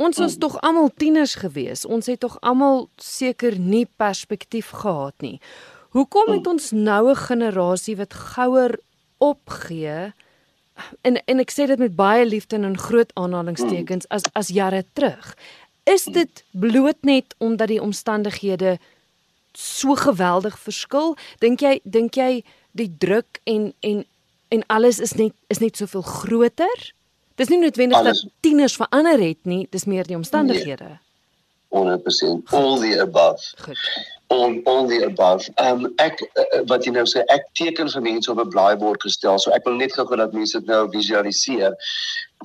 [0.00, 0.40] Ons was mm.
[0.40, 1.84] tog almal tieners gewees.
[1.84, 5.38] Ons het tog almal seker nie perspektief gehad nie.
[5.96, 8.76] Hoekom het ons noue generasie wat gouer
[9.20, 10.12] opgee?
[11.00, 14.84] En en ek sê dit met baie liefde en in groot aanhalingstekens as as jare
[14.92, 15.34] terug.
[15.84, 18.78] Is dit bloot net omdat die omstandighede
[19.52, 21.16] so geweldig verskil?
[21.38, 24.04] Dink jy dink jy die druk en en
[24.50, 26.92] en alles is net is net soveel groter?
[27.40, 30.84] Dis nie noodwendig dat tieners verander het nie, dis meer die omstandighede.
[30.84, 31.09] Nee.
[31.72, 33.40] 100% all the above.
[33.62, 33.76] Goed
[34.30, 35.50] on all the above.
[35.58, 39.38] Um ek uh, wat jy nou sê ek teken vir mense op 'n blaaibord gestel.
[39.42, 41.74] So ek wil net gou dat mense dit nou visualiseer.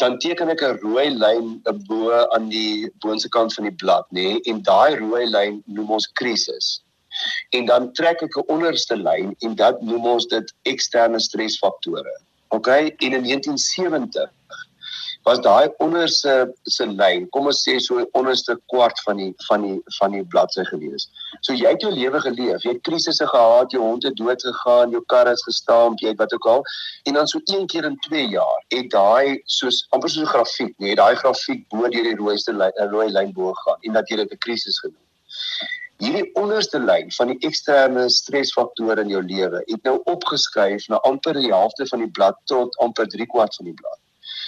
[0.02, 4.28] dan teken ek 'n rooi lyn bo aan die boonste kant van die blad, nê,
[4.28, 6.82] nee, en daai rooi lyn noem ons krisis.
[7.56, 12.16] En dan trek ek 'n onderste lyn en dat noem ons dit eksterne stresfaktore.
[12.48, 14.30] OK, en in 1970
[15.26, 16.34] was daai onderste
[16.70, 20.66] se lyn, kom ons sê so onderste kwart van die van die van die bladsy
[20.68, 21.08] gewees.
[21.42, 24.94] So jy het jou lewe geleef, jy het krisisse gehad, jou hond het dood gegaan,
[24.94, 26.62] jou kar het gestamp, jy het wat ook al.
[27.10, 30.78] En dan so een keer in 2 jaar het daai soos amper soos 'n grafiek,
[30.78, 34.22] nee, daai grafiek bo deur die rooiste lyn, rooi lyn bo gaan en dat jy
[34.22, 35.02] dit 'n krisis genoem.
[35.98, 41.34] Hierdie onderste lyn van die eksterne stresfaktore in jou lewe het nou opgeskuif na amper
[41.34, 44.00] die helfte van die blad tot amper 3 kwart van die blad.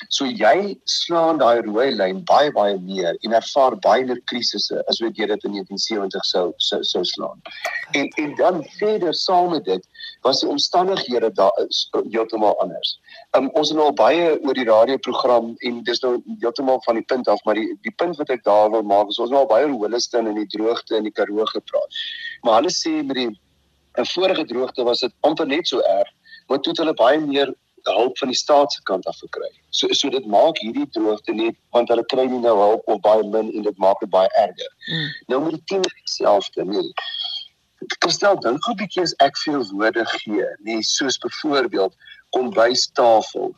[0.10, 5.02] So jy slaan daai rooi lyn baie baie meer en ervaar baie meer krisisse as
[5.04, 7.42] wat jy dit in 1970 sou sou, sou slaan.
[7.94, 9.88] En en dan verder saam met dit
[10.26, 13.00] was die omstandighede daar is heeltemal anders.
[13.38, 17.28] Um, ons het nou baie oor die radioprogram en dis nou heeltemal van die punt
[17.28, 19.68] af maar die die punt wat ek daar wil maak is ons nou al baie
[19.68, 22.02] oor Holliston en die droogte in die Karoo gepraat.
[22.44, 23.30] Maar hulle sê met die
[23.98, 26.10] 'n vorige droogte was dit amper net so erg,
[26.48, 29.52] maar toe het hulle baie meer hulp van die staat se kant af gekry.
[29.70, 33.24] So so dit maak hierdie droogte net want hulle kry nie nou hulp of baie
[33.24, 34.74] min en dit maak dit baie erger.
[34.88, 35.14] Mm.
[35.28, 36.92] Nou met die tieners dieselfde, nee.
[37.86, 41.96] Ek stel dink gou 'n bietjie as ek veel woorde gee, nee, soos byvoorbeeld
[42.36, 43.54] kom by tafel,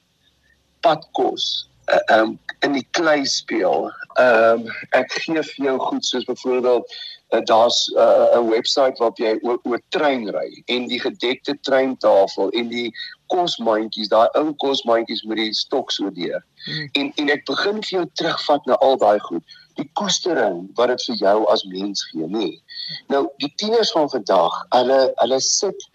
[0.82, 3.90] padkos, ehm um, in die klei speel.
[4.20, 6.86] Ehm um, ek gee vir jou goed soos byvoorbeeld
[7.30, 11.58] uh, daar's eh, 'n uh, webwerf waarop jy oor, oor trein ry en die gedekte
[11.62, 12.90] treintafel en die
[13.34, 16.44] kosmandjies, daai ou kosmandjies met die stok so deur.
[16.66, 16.90] Hmm.
[17.00, 19.58] En en ek begin vir jou terugvat na al daai goed.
[19.80, 22.50] Die koestering wat dit vir jou as mens gee, nê.
[22.52, 22.86] Nee.
[23.14, 25.90] Nou die tieners van vandag, hulle hulle sit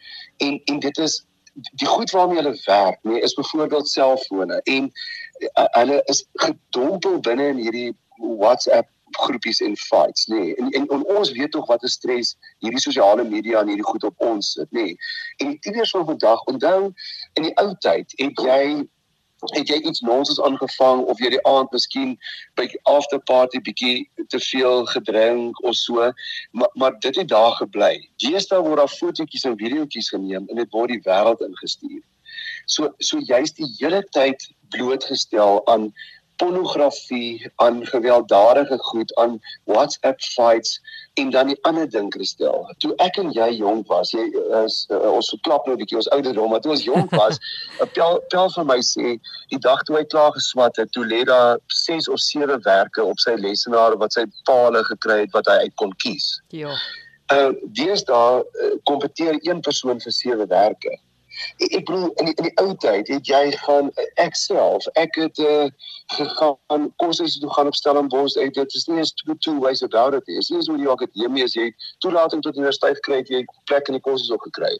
[0.46, 1.20] en en dit is
[1.54, 7.20] die goed waarmee hulle werk, nê, nee, is byvoorbeeld selfone en uh, hulle is gedompel
[7.22, 10.54] binne in hierdie WhatsApp groepies en fights nê nee.
[10.54, 14.04] en, en en ons weet tog wat 'n stres hierdie sosiale media en hierdie goed
[14.04, 14.96] op ons sit nê nee.
[15.38, 16.92] en die tieners van vandag onthou
[17.34, 18.88] in die ou tyd het jy
[19.52, 22.14] het jy iets nonsens aangevang of jy die aand miskien
[22.56, 26.12] by after party bietjie te veel gedrink of so
[26.52, 30.70] maar maar dit het daar gebly deesdae word daar fotootjies en videoetjies geneem en dit
[30.72, 32.02] word die wêreld ingestuur
[32.66, 35.92] so so jy's die hele tyd blootgestel aan
[36.36, 40.80] pornografie, aan gewelddadige goed, aan WhatsApp fights
[41.14, 42.74] en dan die ander ding kristel.
[42.78, 44.24] Toe ek en jy jonk was, jy
[44.64, 47.38] is uh, ons verklap nou 'n bietjie ons ouderdom, maar toe ons jonk was,
[47.80, 49.14] 'n pel pel van my sê,
[49.54, 53.18] die dag toe hy klaar geswat het, toe lê daar 6 of 7 werke op
[53.18, 56.40] sy lesenaar wat sy paal gekry het wat hy uit kon kies.
[56.50, 56.74] Ja.
[57.32, 60.98] Uh deesdae uh, kompeteer een persoon vir 7 werke.
[61.58, 63.90] Ek, bedoel in die, in die ou tyd het jy gaan
[64.22, 65.66] ek self, ek het uh,
[66.14, 68.36] gegaan kursusse toe gaan op Stellenbosch.
[68.40, 70.26] Ek dit is nie eens two, two ways about it.
[70.26, 71.70] Is nie so die akademie as jy
[72.04, 74.72] toelating tot universiteit kry, jy plek in die kursusse ook gekry.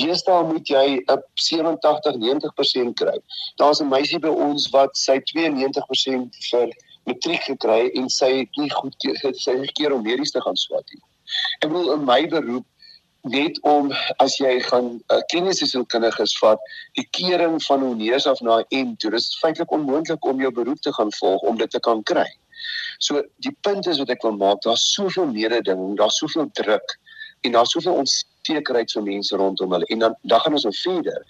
[0.00, 3.16] Deesdae moet jy 'n 87 90% kry.
[3.56, 6.72] Daar's 'n meisie by ons wat sy 92% vir
[7.08, 10.84] matriek gekry en sy het nie goed sy het gekeer om medies te gaan swat
[10.92, 11.02] nie.
[11.62, 12.66] Ek bedoel in my beroep
[13.28, 16.60] net om as jy gaan uh, kliniese sielkundiges vat,
[16.98, 19.10] die kering van honeurs af na en toe.
[19.10, 22.26] Dit is feitelik onmoontlik om jou beroep te gaan volg om dit te kan kry.
[22.98, 26.96] So die punt is wat ek wil maak, daar's soveel mededinging, daar's soveel druk
[27.46, 29.86] en daar's soveel onsekerheid vir mense rondom hulle.
[29.94, 31.20] En dan dan gaan ons nou verder.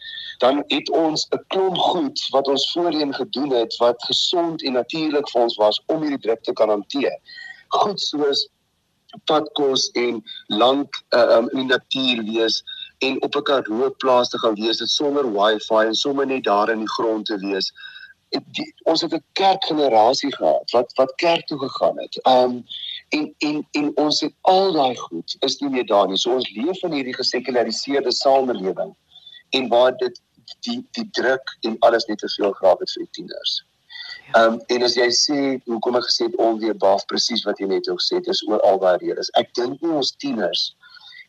[0.40, 5.30] Dan het ons 'n klomp goed wat ons voorheen gedoen het wat gesond en natuurlik
[5.30, 7.18] vir ons was om hierdie druk te kan hanteer.
[7.68, 8.48] Goed soos
[9.24, 12.62] padkos en lank uh, um, in die natuur wees
[12.98, 16.70] en op 'n karoo plaas te gaan wees dit sonder wifi en sommer net daar
[16.70, 17.72] in die grond te wees.
[18.28, 22.20] Die, ons het 'n kerkgenerasie gehad wat wat kerk toe gegaan het.
[22.26, 22.64] Um
[23.08, 26.18] en en en ons het al daai goed is nie meer daar nie.
[26.18, 28.96] So ons leef in hierdie gesekulariseerde samelewing
[29.50, 30.20] en waar dit
[30.60, 33.64] die die druk en alles net te veel graag het vir die tieners.
[34.36, 37.88] Ehm um, en as jy sê hoekom ek gesê het onweerbaar presies wat jy net
[37.88, 39.30] gesê het is oor al daai redes.
[39.40, 40.74] Ek dink nie ons tieners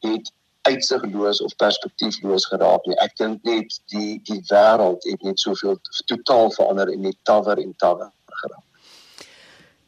[0.04, 0.32] het
[0.68, 2.98] uitsigloos of perspektiefloos geraak nie.
[3.00, 5.80] Ek dink net die die wêreld het net soveel
[6.12, 8.66] totaal verander en net tawer en tawer geraak.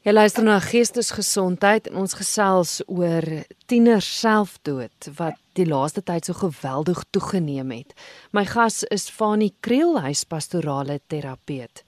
[0.02, 3.28] Jy luister na Geestesgesondheid en ons gesels oor
[3.70, 7.94] tieners selfdood wat die laaste tyd so geweldig toegeneem het.
[8.34, 11.84] My gas is Fanie Kriel, hy's pastorale terapeut.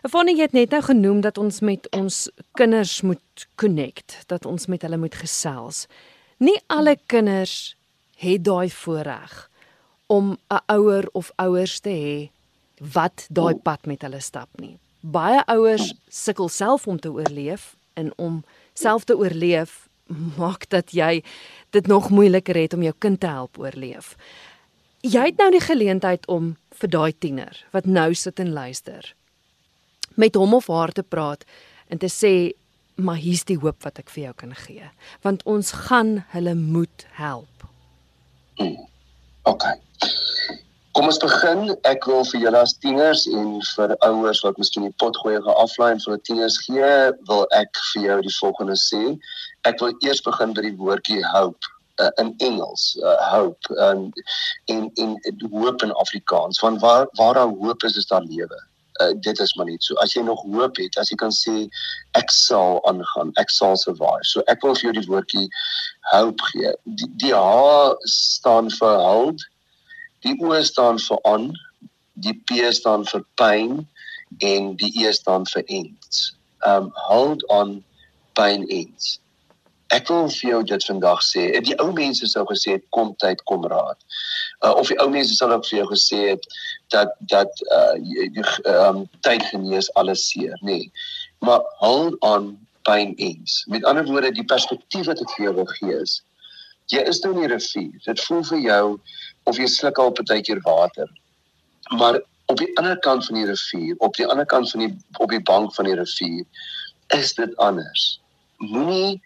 [0.00, 4.82] Efonie het net nou genoem dat ons met ons kinders moet connect, dat ons met
[4.82, 5.84] hulle moet gesels.
[6.40, 7.76] Nie alle kinders
[8.16, 9.50] het daai voorreg
[10.06, 12.30] om 'n ouer of ouers te hê
[12.92, 14.78] wat daai pad met hulle stap nie.
[15.00, 19.88] baie ouers sukkel self om te oorleef en om self te oorleef
[20.40, 21.22] maak dat jy
[21.70, 24.16] dit nog moeiliker het om jou kind te help oorleef.
[25.00, 29.14] Jy het nou die geleentheid om vir daai tiener wat nou sit en luister
[30.20, 31.46] met hom of haar te praat
[31.88, 32.34] en te sê
[33.00, 34.90] maar hier's die hoop wat ek vir jou kan gee
[35.26, 37.68] want ons gaan hulle moet help.
[38.60, 38.76] Hmm.
[39.48, 39.64] OK.
[40.92, 41.70] Kom ons begin.
[41.88, 45.60] Ek wil vir julle as tieners en vir ouers wat miskien die pot gooi gaan
[45.62, 46.88] aflaai en vir die tieners gee,
[47.28, 49.02] wil ek vir jou die volgende sê.
[49.70, 51.70] Ek wil eers begin by die woordjie hope
[52.02, 54.08] uh, in Engels, uh, hope um,
[54.72, 56.60] en in in hoop in Afrikaans.
[56.64, 58.58] Want waar waar daar hoop is, is daar lewe.
[59.00, 59.94] Uh, dit is maar net so.
[60.04, 61.54] As jy nog hoop het, as jy kan sê
[62.18, 64.26] ek sal aangaan, ek sal survive.
[64.28, 65.46] So ek wil vir jou die woordjie
[66.10, 66.74] hope gee.
[66.84, 69.46] Die, die H staan vir hold
[70.20, 71.46] Die O staan vir on,
[72.12, 73.86] die P staan vir pain
[74.44, 76.34] en die E staan vir ends.
[76.66, 77.78] Um hold on
[78.36, 79.16] pain ends.
[79.90, 81.46] Ek wil vir jou dit vandag sê.
[81.64, 83.96] Die ou mense sou gesê het kom tyd kom raad.
[84.60, 86.44] Uh, of die ou mense sal ook vir jou gesê het
[86.90, 88.30] dat dat uh jy
[88.70, 90.78] um tyd genees alles seer, nê.
[90.78, 90.90] Nee.
[91.40, 93.64] Maar hold on pain ends.
[93.68, 96.20] Met ander woorde, die perspektief wat ek vir jou wil gee is
[96.90, 98.02] jy is nou in die rivier.
[98.06, 98.84] Dit voel vir jou
[99.50, 101.08] of jy sluk al partykeer water.
[101.96, 105.30] Maar op die ander kant van die rivier, op die ander kant van die op
[105.30, 106.44] die bank van die rivier,
[107.16, 108.12] is dit anders.
[108.58, 109.20] Moenie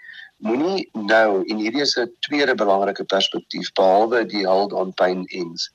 [0.44, 5.70] moenie nou en hierdie is 'n tweede belangrike perspektief behalwe die hold on pain ends.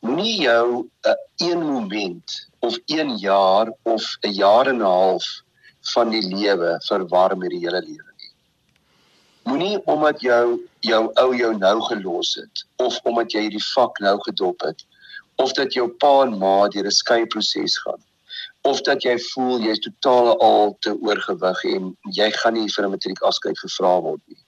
[0.00, 5.42] Moenie jou 'n uh, een moment of 1 jaar of 'n jaar en 'n half
[5.92, 8.12] van die lewe verwar met die hele lewe.
[9.42, 14.16] Moenie omdat jou jou ou jou nou gelos het of omdat jy hierdie vak nou
[14.20, 14.84] gedop het
[15.36, 18.02] of dat jou pa en ma deur 'n skei proses gaan
[18.60, 22.90] of dat jy voel jy's totaal al te oorgewig en jy gaan nie vir 'n
[22.90, 24.44] matriek afskeid gevra word nie.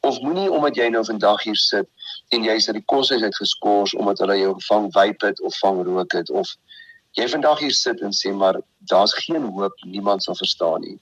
[0.00, 1.88] Of moenie omdat jy nou vandag hier sit
[2.34, 6.12] en jy's uit die koshuis uitgeskort omdat hulle jou gevang wyp het of vang rook
[6.12, 6.54] het of
[7.16, 10.98] jy vandag hier sit en sê maar daar's geen hoop, niemand sal verstaan nie.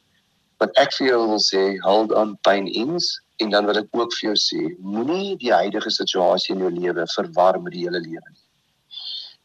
[0.62, 4.14] Wat ek vir jou wil sê, hold on pain ends En dan wil ek ook
[4.16, 8.24] vir jou sê, moenie die huidige situasie in jou lewe verwar met die hele lewe
[8.30, 8.44] nie.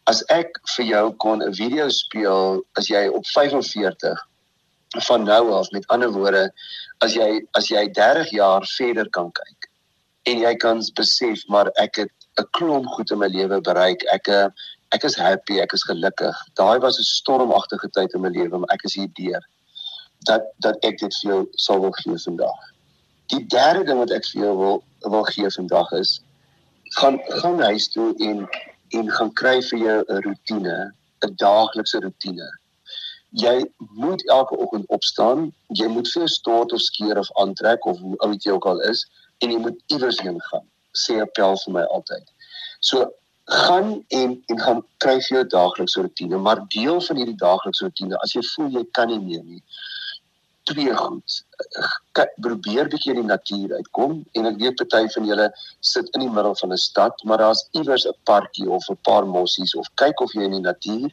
[0.08, 4.24] As ek vir jou kon 'n video speel as jy op 45
[5.08, 6.52] van nou af met ander woorde
[7.00, 9.61] as jy as jy 30 jaar verder kan kyk
[10.30, 14.04] en jy kan besef maar ek het 'n klomp goed in my lewe bereik.
[14.14, 14.28] Ek
[14.92, 16.36] ek is happy ek is gelukkig.
[16.56, 19.44] Daai was 'n stormagtige tyd in my lewe maar ek is hier deur.
[20.30, 22.60] Dat dat ek dit vir jou sal wil gee vandag.
[23.28, 26.22] Die derde ding wat ek vir jou wil wil gee vandag is
[27.00, 28.48] gaan gaan huis toe en
[28.90, 30.92] en gaan kry vir jou 'n rotine,
[31.26, 32.50] 'n daaglikse rotine.
[33.30, 38.18] Jy moet elke oggend opstaan, jy moet vir stort of skeer of aantrek of hoe
[38.18, 39.08] oud jy ook al is
[39.42, 40.68] en jy moet iewers heen gaan.
[40.98, 42.28] Sê appel vir my altyd.
[42.80, 43.12] So
[43.52, 48.20] gaan en en gaan kry vir jou daaglikse rotine, maar deel van hierdie daaglikse rotine
[48.26, 49.64] as jy voel jy kan nie meer nie
[50.64, 51.38] twee goed.
[52.46, 55.48] Probeer bietjie in die natuur uitkom en ek weet party van julle
[55.94, 59.26] sit in die middel van 'n stad, maar daar's iewers 'n parkie of 'n paar
[59.28, 61.10] mossies of kyk of jy in die natuur.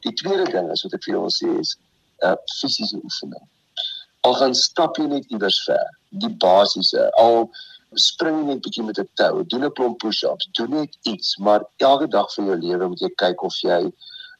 [0.00, 1.76] Die tweede ding is wat ek vir julle wil sê is
[2.22, 3.46] uh, fisiese oefening.
[4.26, 5.86] Al gaan stap jy net iewers ver,
[6.22, 7.48] die basiese, al
[7.98, 11.64] spring jy net bietjie met 'n tou, doen 'n klomp push-ups, doen net iets, maar
[11.88, 13.92] elke dag van jou lewe moet jy kyk of jy 'n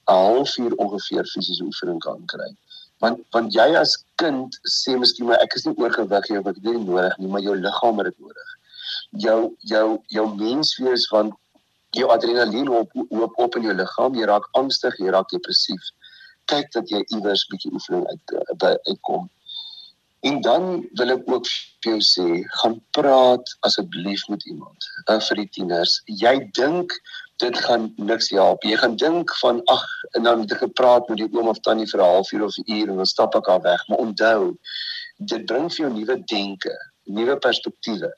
[0.07, 2.49] halfuur ongeveer fisiese oefening kan kry.
[3.03, 6.62] Want want jy as kind sê miskien maar ek is nie oorgewig nie of ek
[6.62, 8.51] dit nodig nie maar jou liggaam het dit nodig.
[9.27, 9.40] Jou
[9.75, 11.35] jou jou menswees van
[11.99, 15.90] jou adrenalien op op op in jou liggaam jy raak angstig jy raak depressief.
[16.47, 19.31] Kyk dat jy iewers bietjie oefening uit eh, by uitkom
[20.28, 21.48] en dan wil ek ook
[21.82, 22.26] vir jou sê
[22.62, 26.94] gaan praat asseblief met iemand uh, vir die tieners jy dink
[27.42, 28.62] dit gaan niks help.
[28.62, 29.85] Jy gaan dink van ag
[30.16, 32.72] en dan het ek gepraat met die oom of tannie vir 'n halfuur of 'n
[32.76, 33.88] uur en dan stap ek al weg.
[33.88, 34.56] Maar onthou,
[35.16, 38.12] dit bring vir jou nuwe denke, nuwe perspektiewe.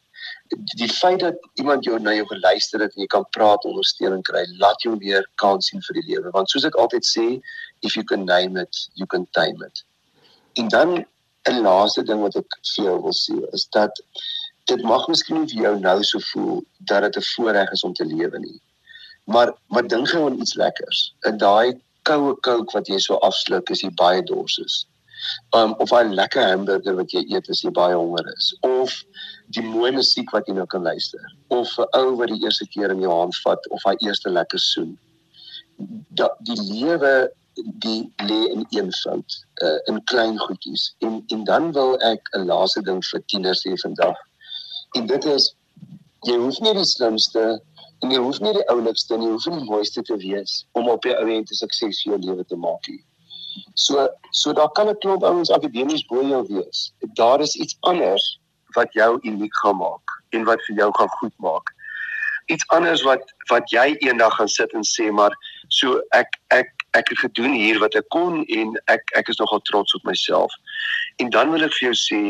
[0.77, 4.45] Die feit dat iemand jou na jou geluister het en jy kan praat, ondersteuning kry,
[4.59, 6.31] laat jou weer kans sien vir die lewe.
[6.31, 7.41] Want soos ek altyd sê,
[7.81, 9.85] if you can name it, you can tame it.
[10.53, 11.07] En dan
[11.51, 14.01] 'n laaste ding wat ek vir jou wil sê, is dat
[14.71, 18.05] dit mag miskien vir jou nou so voel dat dit 'n voorreg is om te
[18.05, 18.61] lewe nie.
[19.25, 21.15] Maar maar dink gou aan iets lekkers.
[21.29, 24.87] In daai koue kook wat jy so afsluk as jy baie dors is.
[25.57, 29.05] Um of 'n lekker hamburger wat jy eet as jy baie honger is of
[29.57, 32.91] die mooi musiek wat jy nou kan luister of 'n ou wat die eerste keer
[32.91, 34.99] in jou hand vat of hy eerste lekker soen.
[36.09, 40.95] Dat die lewe die lê in eenvoud, uh, in klein goedjies.
[40.99, 44.17] En en dan wil ek 'n laaste ding vir tieners sê vandag.
[44.97, 45.55] En dit is
[46.29, 47.61] jy hoef nie die slimste
[48.03, 50.89] en jy hoef nie die oulikste nie, jy hoef nie die mooiste te wees om
[50.89, 53.05] op jou eie te sukses in jou lewe te maak nie.
[53.75, 56.93] So so daar kan 'n klomp ouens akademies bo jou wees.
[57.15, 58.41] Daar is iets anders
[58.75, 61.75] wat jou uniek gaan maak en wat vir jou gaan goed maak
[62.47, 65.33] iets anders wat wat jy eendag gaan sit en sê maar
[65.69, 69.63] so ek ek ek het gedoen hier wat ek kon en ek ek is nogal
[69.67, 70.53] trots op myself.
[71.23, 72.21] En dan wil ek vir jou sê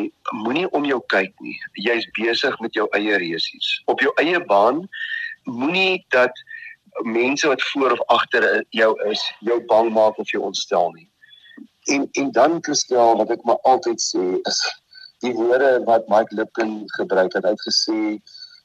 [0.44, 1.57] moenie om jou kyk nie.
[1.87, 3.70] Jy's besig met jou eie resies.
[3.92, 4.85] Op jou eie baan
[5.44, 6.33] moenie dat
[7.03, 11.09] mense wat voor of agter jou is jou bang maak of jou ontstel nie.
[11.92, 14.62] En en dan Christel wat ek maar altyd sê is
[15.24, 18.16] die woorde wat Mike Lipkin gebruik het uitgesê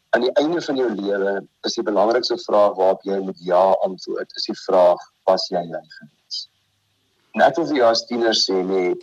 [0.09, 1.33] aan die einde van jou lewe
[1.67, 5.81] is die belangrikste vraag waarop jy met ja antwoord is die vraag was jy jy
[5.97, 6.39] gewees?
[7.37, 8.95] Net as jy as tiener sê nee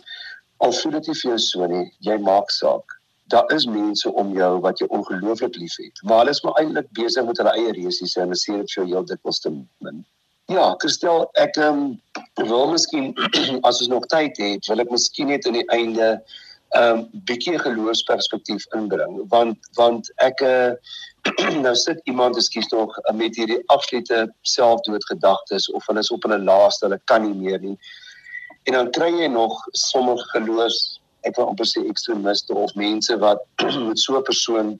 [0.65, 2.97] al voel dit nie vir jou so nie jy maak saak.
[3.31, 7.25] Daar is mense om jou wat jy ongelooflik liefhet maar hulle is maar eintlik besig
[7.29, 10.03] met hulle eie resies en hulle sê dit vir jou heel dikwels te min.
[10.51, 11.87] Ja kristel ek um,
[12.51, 13.13] wil miskien
[13.67, 16.11] as ons nog tyd het wil ek miskien net aan die einde
[16.75, 20.71] 'n um, bietjie geloofsperspektief inbring want want ek uh,
[21.65, 26.85] nou sit iemand ekskuus tog met hierdie absolute selfdoodgedagtes of hulle is op hulle laaste
[26.85, 27.77] hulle kan nie meer nie.
[28.67, 33.43] En dan kry jy nog sommige geloofs ek wil amper sê ekstremiste of mense wat
[33.87, 34.79] met so 'n persoon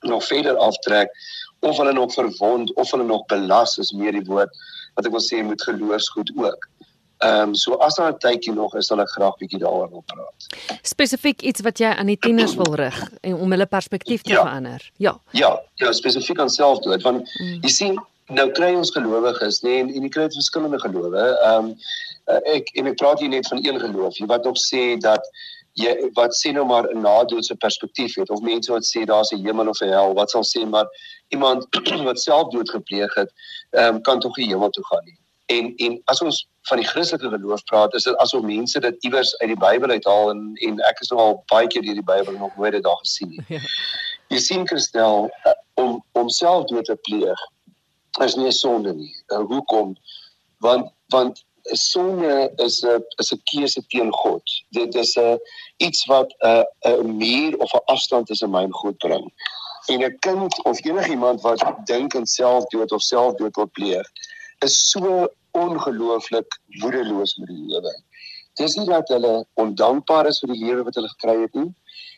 [0.00, 1.14] nog verder aftrek
[1.60, 4.50] of hulle nog verwond of hulle nog belas is meer die woord
[4.94, 6.68] wat ek wil sê met geloofsgoed ook
[7.18, 10.02] Ehm um, so as daar 'n tydjie nog is, sal ek graag bietjie daaroor wil
[10.06, 10.46] praat.
[10.82, 14.42] Spesifiek iets wat jy aan die tieners wil rig en om hulle perspektief te ja.
[14.42, 14.90] verander.
[14.96, 15.20] Ja.
[15.30, 17.58] Ja, ja, spesifiek aan selfdood want mm.
[17.62, 21.24] jy sien nou kry ons gelowiges nê nee, en, en jy kry verskillende gelowe.
[21.42, 21.76] Ehm um,
[22.44, 25.24] ek en ek praat hier net van een geloof wat nog sê dat
[25.78, 29.44] jy wat sê nou maar 'n nadoodse perspektief het of mense wat sê daar's 'n
[29.44, 30.86] hemel of 'n hel, wat sal sê maar
[31.28, 31.66] iemand
[32.08, 33.30] wat selfdood gepleeg het,
[33.70, 35.18] ehm um, kan tog nie hemel toe gaan nie.
[35.48, 39.30] En en as ons van die Christelike geloof praat, is dit asof mense dit iewers
[39.38, 42.56] uit die Bybel uithaal en en ek is nogal baie keer deur die Bybel nog
[42.56, 43.44] nooit dit daar gesien nie.
[43.56, 43.62] Ja.
[44.28, 47.44] Jy sien Christel uh, om om self dood te pleeg
[48.24, 49.14] is nie 'n sonde nie.
[49.32, 49.96] Uh, hoekom?
[50.60, 54.42] Want want sonde is 'n is 'n keuse teen God.
[54.70, 55.38] Dit is 'n
[55.76, 59.32] iets wat 'n 'n muur of 'n afstand tussen my en God bring.
[59.86, 64.06] En 'n kind of enigiemand wat dink aan selfdood of selfdood wil pleeg,
[64.58, 65.28] is so
[65.64, 67.94] ongelooflik woedeloos met die lewe.
[68.58, 71.68] Dis nie dat hulle ondankbaar is vir die lewe wat hulle gekry het nie.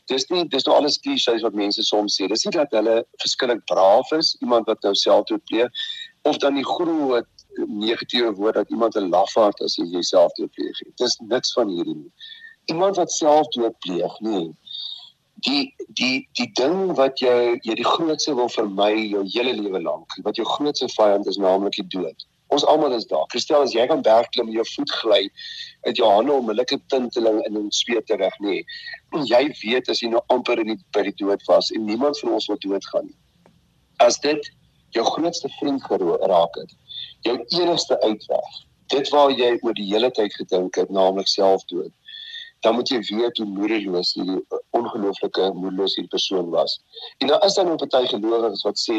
[0.08, 2.28] Dis nie dis nou alles klisjées wat mense soms sê.
[2.30, 5.84] Dis nie dat hulle verskillik braaf is, iemand wat nou selfdood pleeg
[6.28, 7.28] of dan die groot
[7.66, 10.80] negatiewe woord dat iemand 'n lafaard is as jy selfdood pleeg.
[10.96, 12.12] Dis niks van hierdie nie.
[12.64, 14.50] Iemand wat selfdood pleeg, nee.
[15.34, 20.18] Die die die ding wat jy jy die grootste wil vermy jou hele lewe lank,
[20.22, 22.26] wat jou grootste vyand is naamlik die dood.
[22.50, 23.26] Ons almal is daar.
[23.30, 25.20] Kristel, as jy kan bergklim en jou voet gly
[25.86, 28.48] uit jou hande onmiddellik 'n tinteling in 'n sweet terug, nê.
[28.48, 28.64] Nee.
[29.32, 32.32] Jy weet as jy nou amper in die by die dood was en niemand van
[32.32, 33.18] ons wil doodgaan nie.
[33.98, 34.50] As dit
[34.90, 36.74] jou grootste vriend geraak het,
[37.22, 38.50] jou enigste uitweg,
[38.86, 41.92] dit waar jy oor die hele tyd gedink het, naamlik selfdood
[42.60, 44.40] dan moet jy weet hoe moedeloos hierdie
[44.76, 46.76] ongelooflike moedeloos hierdie persoon was.
[47.18, 48.98] En daar is dan 'n party gelowiges wat sê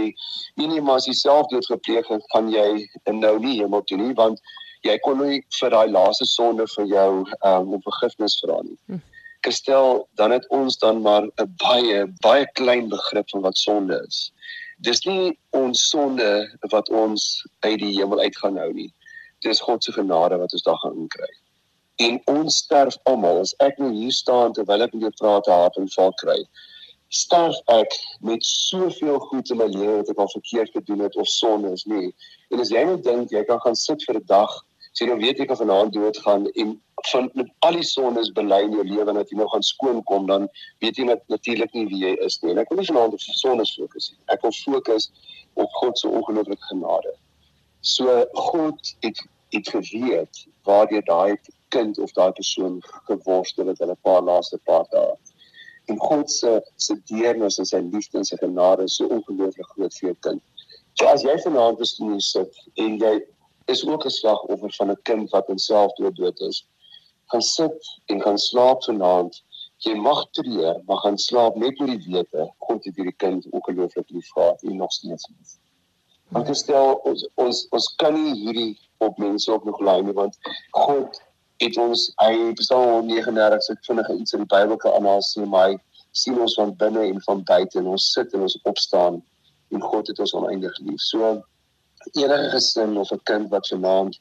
[0.56, 4.14] nee nee maar as jy selfdood gepleeg het, kan jy nou nie hemel toe nie
[4.14, 4.42] want
[4.82, 7.12] jy kon nie vir daai laaste sonde vir jou
[7.46, 8.78] um, om vergifnis vra nie.
[8.88, 8.98] Hm.
[9.46, 14.32] Gestel dan het ons dan maar 'n baie baie klein begrip van wat sonde is.
[14.78, 18.94] Dis nie ons sonde wat ons uit die hemel uit gaan hou nie.
[19.40, 21.41] Dis God se genade wat ons daar gaan kry
[22.08, 23.42] en ons sterf almal.
[23.46, 26.40] As ek nou hier staan terwyl ek met jou praat hart en val kry
[27.12, 27.92] sterf ek
[28.24, 31.84] met soveel goed in my lewe wat ek al verkeerd gedoen het of sonde is
[31.92, 32.14] nie
[32.56, 34.54] en as jy nou dink jy kan gaan sit vir 'n dag
[34.96, 36.72] sê jy weet jy kan vanaand doodgaan en
[37.10, 40.28] van met al die sondes bely in jou lewe dat jy nou gaan skoon kom
[40.28, 40.48] dan
[40.84, 42.52] weet jy net natuurlik nie wie jy is nie.
[42.52, 44.20] En ek wil nie vanaand op sondes fokus nie.
[44.36, 45.10] Ek wil fokus
[45.54, 47.16] op God se ongelooflike genade.
[47.82, 51.40] So God het het geweet waar jy daai
[51.76, 55.14] kind of daai persoon geworstel het hulle paar laaste paar dae.
[55.90, 60.00] En God se se deernis en sy liefde en sy genade is so ongelooflik groot
[60.00, 60.42] vir jou kind.
[61.00, 63.14] So as jy vanaand miskien sit en jy
[63.74, 66.66] is ook 'n slagoffer van 'n kind wat homself dood is,
[67.32, 69.42] gaan sit en gaan slaap vanaand.
[69.78, 74.10] Jy mag treur, maar gaan slaap net met die wete God het hierdie kind ongelooflik
[74.10, 75.58] liefgehad en nog steeds lief.
[76.32, 80.38] Want stel ons ons ons kan nie hierdie op mense op nog lyn nie want
[80.70, 81.22] God
[81.62, 85.72] het ons hy Psalm 39 sê vinnige iets in die Bybel kan aanhaal sê maar
[85.72, 85.78] hy
[86.12, 89.22] sien ons van binne en van buite en ons sit en ons opstaan
[89.72, 91.00] en God het ons oneindig lief.
[91.00, 91.38] So
[92.18, 94.20] enige gesin of 'n kind wat vanaand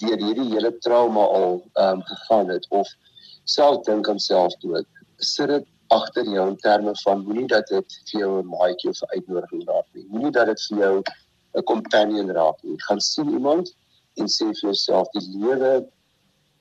[0.00, 2.88] deur hierdie hele trauma al ehm um, gegaan het of
[3.44, 4.86] self dink aan selfdood,
[5.18, 9.02] sit dit agter jou in terme van moenie dat dit vir jou 'n maatjie of
[9.02, 10.06] 'n uitnodiging raak nie.
[10.08, 11.02] Moenie dat dit vir jou
[11.54, 12.76] 'n companion raak nie.
[12.86, 13.74] Gaan sien iemand
[14.16, 15.86] en sê vir jouself die lewe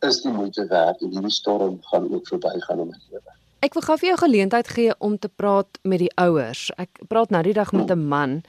[0.04, 3.38] is die moeite werd en hierdie storm gaan ook verbygaan in my lewe.
[3.64, 6.68] Ek wil gou vir jou geleentheid gee om te praat met die ouers.
[6.78, 8.44] Ek praat nou die dag met 'n man.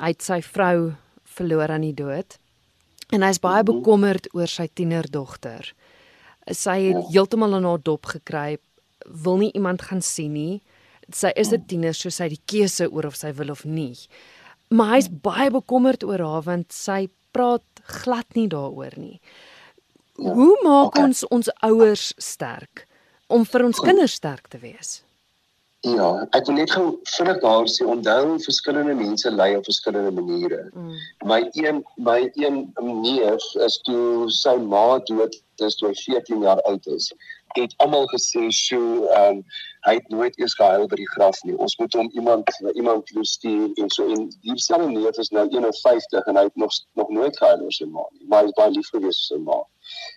[0.00, 0.94] Hy het sy vrou
[1.24, 2.38] verloor aan die dood.
[3.12, 3.70] En hy's baie mhm.
[3.72, 5.74] bekommerd oor sy tienerdogter.
[6.46, 7.08] Sy het ja.
[7.12, 8.62] heeltemal aan haar dop gekruip
[9.06, 10.62] wil nie iemand gaan sien nie.
[11.12, 13.96] Sy is 'n tiener, so sy het die keuse oor of sy wil of nie.
[14.68, 19.20] Maar hy's baie bekommerd oor haar want sy praat glad nie daaroor nie.
[20.18, 21.04] Ja, Hoe maak okay.
[21.04, 22.86] ons ons ouers sterk
[23.26, 25.02] om vir ons kinders sterk te wees?
[25.86, 30.64] Ja, ek wil net gou vinnig daar sê onthou verskillende mense ly op verskillende maniere.
[30.74, 30.96] Mm.
[31.30, 32.64] My een my een
[33.02, 37.12] neef is toe sy ma dood is toe hy 14 jaar oud is
[37.60, 39.44] het almal gesê so ehm um,
[39.86, 41.54] hy het nooit eers gehuil by die graf nie.
[41.56, 46.26] Ons moet hom iemand iemand toe stuur en so en dieselfde neef is nou 51
[46.26, 48.26] en hy het nog nog nooit gehuil oor sy ma nie.
[48.28, 49.62] Maar hy is baie lief vir sy ma.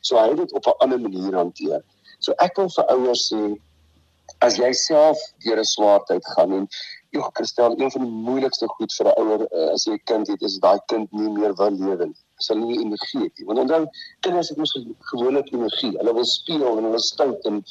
[0.02, 1.84] So hy het dit op 'n ander manier hanteer.
[2.20, 3.42] So ek wil vir ouers sê
[4.42, 6.68] as jy self deur 'n swaar tyd gaan en
[7.12, 10.28] jy Christel een van die moeilikste goed vir 'n ouer uh, as jy 'n kind
[10.28, 13.46] het is daai kind nie meer wil lewe nie sal nie energie hê.
[13.48, 13.86] Want onthou,
[14.26, 14.74] kinders het mos
[15.12, 15.92] gewoonlik energie.
[15.98, 17.62] Hulle wil speel en hulle stout en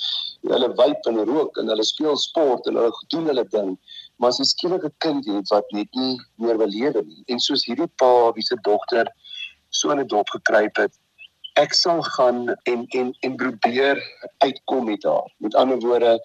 [0.48, 3.74] hulle wyp en rook en hulle speel sport en hulle doen hulle ding.
[4.18, 7.40] Maar as jy skielik 'n kind het wat net nie meer wil lewe nie en
[7.40, 9.06] soos hierdie pa wie se dogter
[9.70, 10.94] so in 'n dop gekruip het,
[11.60, 14.00] ek sal gaan en en en probeer
[14.38, 15.28] uitkom met haar.
[15.36, 16.16] Met ander woorde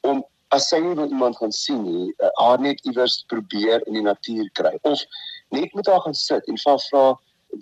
[0.00, 4.04] om as sy nie iemand gaan sien nie, uh, haar net iewers probeer in die
[4.04, 5.04] natuur kry of
[5.56, 7.04] net met haar gaan sit en vra vra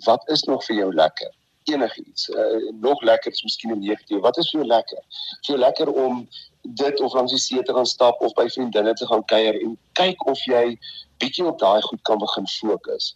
[0.07, 1.31] wat is nog vir jou lekker?
[1.69, 2.29] Enigiets.
[2.29, 4.19] Uh, nog lekker is miskien 'n negatief.
[4.21, 5.01] Wat is vir jou lekker?
[5.45, 6.27] Vir jou lekker om
[6.61, 9.77] dit of langs die see te gaan stap of by vriendinne te gaan kuier en
[9.99, 10.77] kyk of jy
[11.17, 13.15] bietjie op daai goed kan begin fokus.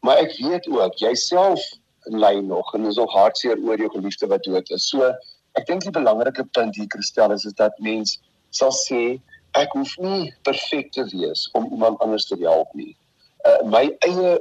[0.00, 1.60] Maar ek weet ook jouself
[2.04, 4.88] ly nog en is nog hartseer oor jou geliefde wat dood is.
[4.88, 5.12] So
[5.58, 8.18] ek dink die belangrike punt hier Christel is is dat mens
[8.50, 9.20] sal sê
[9.58, 12.94] ek hoef nie perfek te wees om iemand anders te help nie.
[13.44, 14.38] Uh, my eie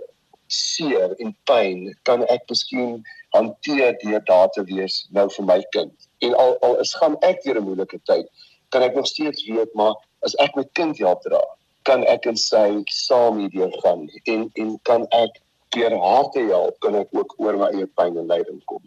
[0.49, 2.99] seer en pyn kan ek miskien
[3.36, 5.93] hanteer deur daar te wees nou vir my kind.
[6.26, 8.28] En al al is gaan ek deur 'n moeilike tyd,
[8.70, 9.95] kan ek nog steeds weet maar
[10.26, 11.41] as ek my kind help dra,
[11.84, 15.39] kan ek in sy saam hierdeur gaan en en kan ek
[15.76, 18.82] deur haar te help, kan ek ook oor my eie pyn en lyding kom.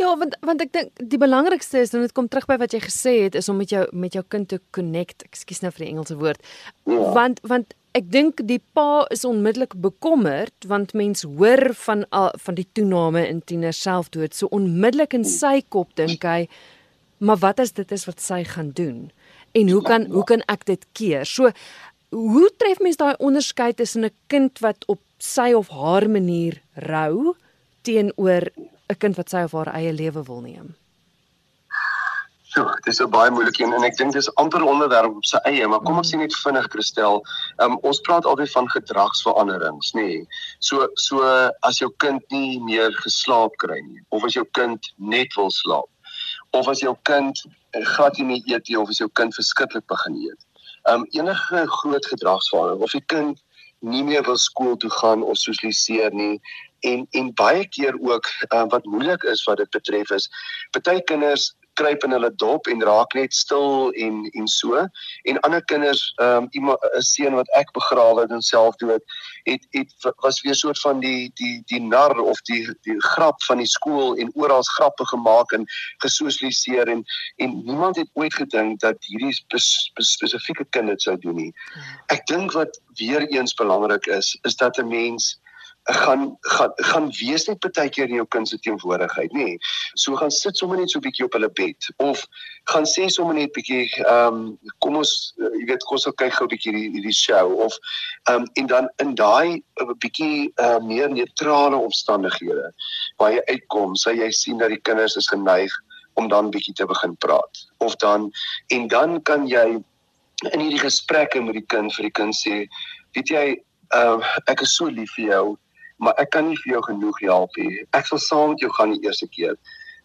[0.00, 2.80] Ja, want want ek dink die belangrikste is en dit kom terug by wat jy
[2.80, 5.22] gesê het is om met jou met jou kind te connect.
[5.28, 6.42] Ekskuus nou vir die Engelse woord.
[6.88, 7.12] Ja.
[7.12, 12.56] Want want Ek dink die pa is onmiddellik bekommerd want mens hoor van al, van
[12.56, 14.32] die toename in tieners selfdood.
[14.32, 16.46] So onmiddellik in sy kop dink hy,
[17.20, 19.10] maar wat as dit is wat sy gaan doen?
[19.52, 21.28] En hoe kan hoe kan ek dit keer?
[21.28, 21.52] So
[22.16, 26.58] hoe tref mens daai onderskeid tussen 'n kind wat op sy of haar manier
[26.90, 27.34] rou
[27.86, 28.50] teenoor
[28.90, 30.74] 'n kind wat sy of haar eie lewe wil neem?
[32.52, 35.68] So, dis 'n baie moeilike een en ek dink dis amper onderwerp op sy eie,
[35.68, 37.22] maar kom ons sien net vinnig Christel.
[37.56, 40.02] Um, ons praat altyd van gedragsveranderings, nê.
[40.02, 40.26] Nee.
[40.58, 41.22] So so
[41.68, 45.88] as jou kind nie meer geslaap kry nie of as jou kind net wil slaap
[46.50, 47.40] of as jou kind
[47.94, 50.40] glad nie eet nie of as jou kind verskriklik begin eet.
[50.92, 53.40] Um enige groot gedragsverandering of die kind
[53.82, 56.40] nie meer wil skool toe gaan of sosialiseer nie.
[56.86, 60.28] En en baie keer ook uh, wat moeilik is wat dit betref is
[60.74, 64.86] baie kinders kruip in hulle dop en raak net stil en en so
[65.22, 69.02] en ander kinders ehm um, iemand 'n seun wat ek begrawe het en self dood
[69.44, 73.58] het het was weer soort van die die die nar of die die grap van
[73.58, 75.64] die skool en oral grappe gemaak en
[76.04, 77.04] gesosialiseer en
[77.36, 79.34] en niemand het ooit gedink dat hierdie
[79.96, 81.52] spesifieke kind dit sou doen nie.
[82.06, 85.40] Ek dink wat weer eens belangrik is is dat 'n mens
[85.82, 89.44] gaan gaan gaan wees net baie keer in jou kind se teenwoordigheid, nê.
[89.44, 89.58] Nee.
[89.94, 92.26] So gaan sit sommer net so 'n bietjie op hulle bed of
[92.70, 96.32] gaan sê sommer net bietjie ehm um, kom ons uh, jy weet kom ons kyk
[96.32, 97.74] gou 'n bietjie hierdie show of
[98.30, 102.72] ehm um, en dan in daai 'n uh, bietjie uh, meer neutrale omstandighede
[103.18, 105.72] waar jy uitkom, sê jy sien dat die kinders is geneig
[106.14, 108.30] om dan bietjie te begin praat of dan
[108.68, 109.82] en dan kan jy
[110.52, 112.68] in hierdie gesprekke met die kind vir die kind sê
[113.14, 113.44] weet jy
[113.94, 115.58] uh, ek is so lief vir jou
[116.02, 117.84] maar ek kan nie vir jou genoeg help nie.
[117.94, 119.54] Ek sal saam met jou gaan die eerste keer.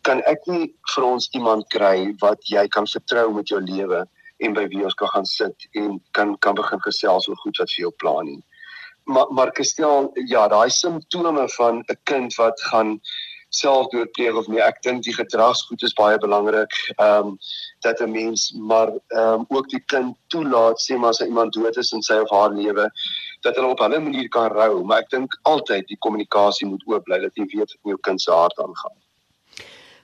[0.05, 4.03] Kan ek nie vir ons iemand kry wat jy kan vertrou met jou lewe
[4.45, 7.73] en by wie ons kan gaan sit en kan kan begin gesels oor goed wat
[7.73, 8.43] vir jou plan nie.
[9.07, 12.99] Maar maar Christel, ja, daai simptome van 'n kind wat gaan
[13.59, 14.61] selfdood pleeg of nie.
[14.63, 16.73] Ek dink die gedragsgoed is baie belangrik.
[16.97, 17.37] Ehm um,
[17.85, 21.77] dat 'n mens maar ehm um, ook die kind toelaat sê maar as iemand dood
[21.77, 22.89] is in sy of haar lewe
[23.41, 27.03] dat hulle op 'n manier kan rou, maar ek dink altyd die kommunikasie moet oop
[27.03, 28.97] bly dat jy weet wat in jou kind se hart aangaan.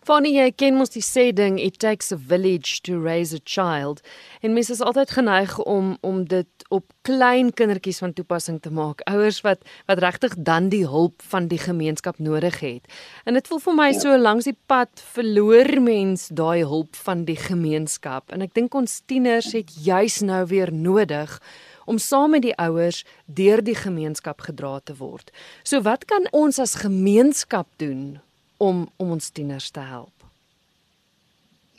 [0.04, 4.02] Fanny, jy ken mos die sê ding it takes a village to raise a child
[4.44, 9.00] en mense is altyd geneig om om dit op klein kindertjies van toepassing te maak.
[9.08, 12.92] Ouers wat wat regtig dan die hulp van die gemeenskap nodig het.
[13.24, 17.40] En dit voel vir my so langs die pad verloor mens daai hulp van die
[17.40, 21.40] gemeenskap en ek dink ons tieners het juis nou weer nodig
[21.88, 23.06] om saam met die ouers
[23.40, 25.32] deur die gemeenskap gedra te word.
[25.64, 28.20] So wat kan ons as gemeenskap doen
[28.58, 30.14] om om ons tieners te help.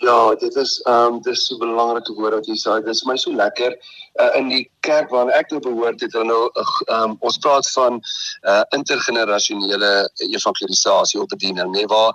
[0.05, 2.73] Ja, dit is ehm um, dis so belangrike woord wat jy sê.
[2.83, 3.73] Dit is my so lekker
[4.21, 7.69] uh, in die kerk waarna ek nou behoort het hulle nou ehm um, ons praat
[7.77, 9.93] van uh, intergenerasionele
[10.27, 12.13] evangelisasie op bediening, nê, nee, waar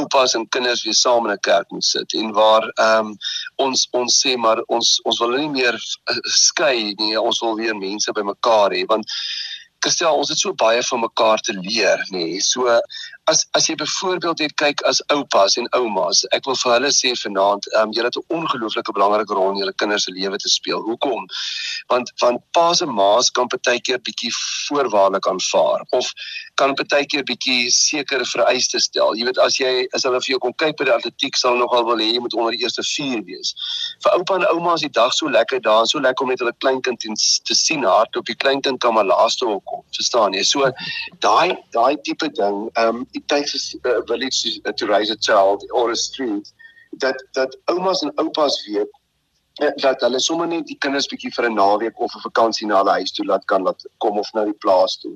[0.00, 3.14] oupas en kinders weer saam in 'n kerk moet sit en waar ehm um,
[3.66, 5.78] ons ons sê maar ons ons wil nie meer
[6.40, 9.06] skei nie, ons wil weer mense bymekaar hê want
[9.78, 12.24] Gestel, ons het so baie van mekaar te leer, nê.
[12.24, 12.40] Nee.
[12.42, 12.66] So
[13.28, 17.12] as as jy byvoorbeeld net kyk as oupas en oumas, ek wil vir hulle sê
[17.22, 20.48] vanaand, ehm um, julle het 'n ongelooflike belangrike rol in julle kinders se lewe te
[20.48, 20.80] speel.
[20.88, 21.26] Hoekom?
[21.92, 24.32] Want van pa's en ma's kan partykeer bietjie
[24.68, 26.12] voorwaardelik aanvaar of
[26.54, 29.14] kan partykeer bietjie sekere vereistes stel.
[29.16, 31.84] Jy weet as jy as hulle vir jou kom kyk by die atletiek sal nogal
[31.84, 33.54] wil hê jy moet onder die eerste 4 wees.
[34.02, 36.56] Vir oupa en ouma is die dag so lekker daar, so lekker om met hulle
[36.64, 37.00] kleinkind
[37.44, 38.26] te sien hardop.
[38.26, 40.42] Die kleinkind kan maar laaste kom, verstaan jy?
[40.42, 40.72] So
[41.20, 45.64] daai daai tipe ding, ehm um, it takes a village to, to raise a child
[45.72, 46.46] or a street
[46.90, 48.90] dat dat oumas en oupas weet
[49.54, 52.80] eh, dat hulle sommer net die kinders bietjie vir 'n naweek of 'n vakansie na
[52.80, 55.14] hulle huis toe laat kan laat kom of na die plaas toe.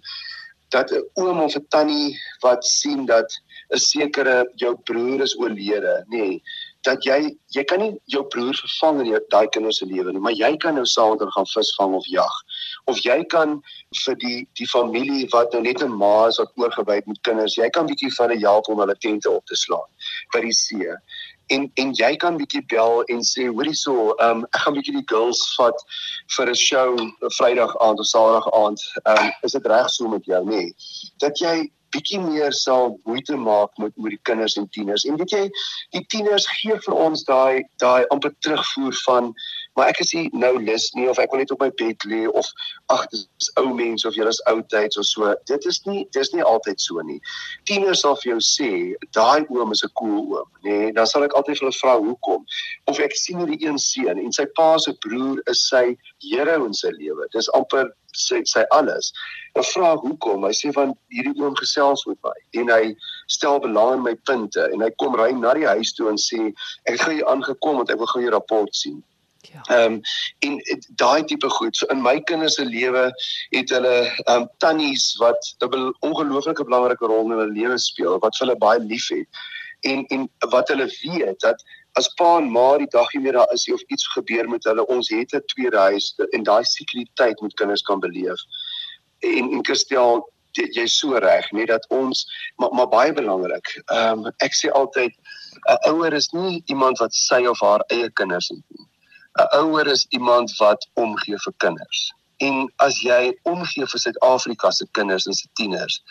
[0.74, 3.30] Dat 'n oom of 'n tannie wat sien dat
[3.70, 6.42] 'n sekere jou broer is oorlede, nê, nee,
[6.82, 10.34] dat jy jy kan nie jou broer vervang in daai kinders se lewe nie, maar
[10.34, 12.38] jy kan nou hulle gaan visvang of jag.
[12.86, 13.60] Of jy kan
[14.04, 17.56] vir die die familie wat nou net 'n ma is wat oorgewy het met kinders,
[17.56, 19.88] jy kan bietjie van hulle help om hulle tente op te slaan
[20.32, 20.96] by die see.
[21.50, 24.96] En en jy kan bietjie bel en sê hoorie so, ehm um, ek gaan bietjie
[24.96, 25.78] die girls vat
[26.36, 26.96] vir 'n show
[27.38, 28.80] Vrydag aand of Saterdag aand.
[29.04, 30.50] Ehm um, is dit reg so met jou, nê?
[30.50, 30.74] Nee?
[31.18, 35.04] Dat jy bietjie meer sal moeite maak met oor die kinders en tieners.
[35.08, 35.42] En weet jy,
[35.96, 39.32] die tieners gee vir ons daai daai amper terugvoer van
[39.76, 42.26] maar ek is nie nou lus nie of ek wil net op my bed lê
[42.28, 42.48] of
[42.92, 45.32] ag dis ou mense of jy is oudtyds of so.
[45.48, 47.20] Dit is nie dis nie altyd so nie.
[47.68, 48.70] Tieners sal vir jou sê
[49.16, 50.70] daai oom is 'n cool oom, nê?
[50.70, 52.44] Nee, dan sal ek altyd vir hulle vra hoekom.
[52.86, 56.74] Of ek sien hierdie een seun en sy pa se broer is sy hero in
[56.74, 57.26] sy lewe.
[57.32, 59.12] Dis amper sy sy alles.
[59.54, 60.44] Dan vra ek hoekom?
[60.44, 62.94] Hy sê van hierdie oom gesels met my en hy
[63.26, 66.52] stel belang in my punte en hy kom ry na die huis toe en sê
[66.84, 69.00] ek het gou hier aangekom want ek wil gou jou rapport sien.
[69.50, 69.62] Ja.
[69.62, 70.00] Ehm um,
[70.38, 71.76] en daai tipe goed.
[71.76, 73.10] So in my kinders se lewe
[73.50, 78.38] het hulle ehm um, tannies wat 'n ongelooflike belangrike rol in hulle lewe speel wat
[78.38, 79.26] hulle baie liefhet.
[79.80, 83.52] En en wat hulle weet dat as pa en ma die dag nie meer daar
[83.52, 87.54] is of iets gebeur met hulle, ons het 'n tweede huis en daai sekuriteit moet
[87.54, 88.40] kinders kan beleef.
[89.18, 92.26] En en Christel, jy is so reg, net dat ons
[92.56, 93.66] maar maar baie belangrik.
[93.86, 95.12] Ehm um, ek sê altyd
[95.66, 98.91] 'n ouer is nie iemand wat sy of haar eie kinders het nie.
[99.38, 102.12] 'n Ouer is iemand wat omgee vir kinders.
[102.36, 106.02] En as jy omgee vir Suid-Afrika se kinders en se tieners,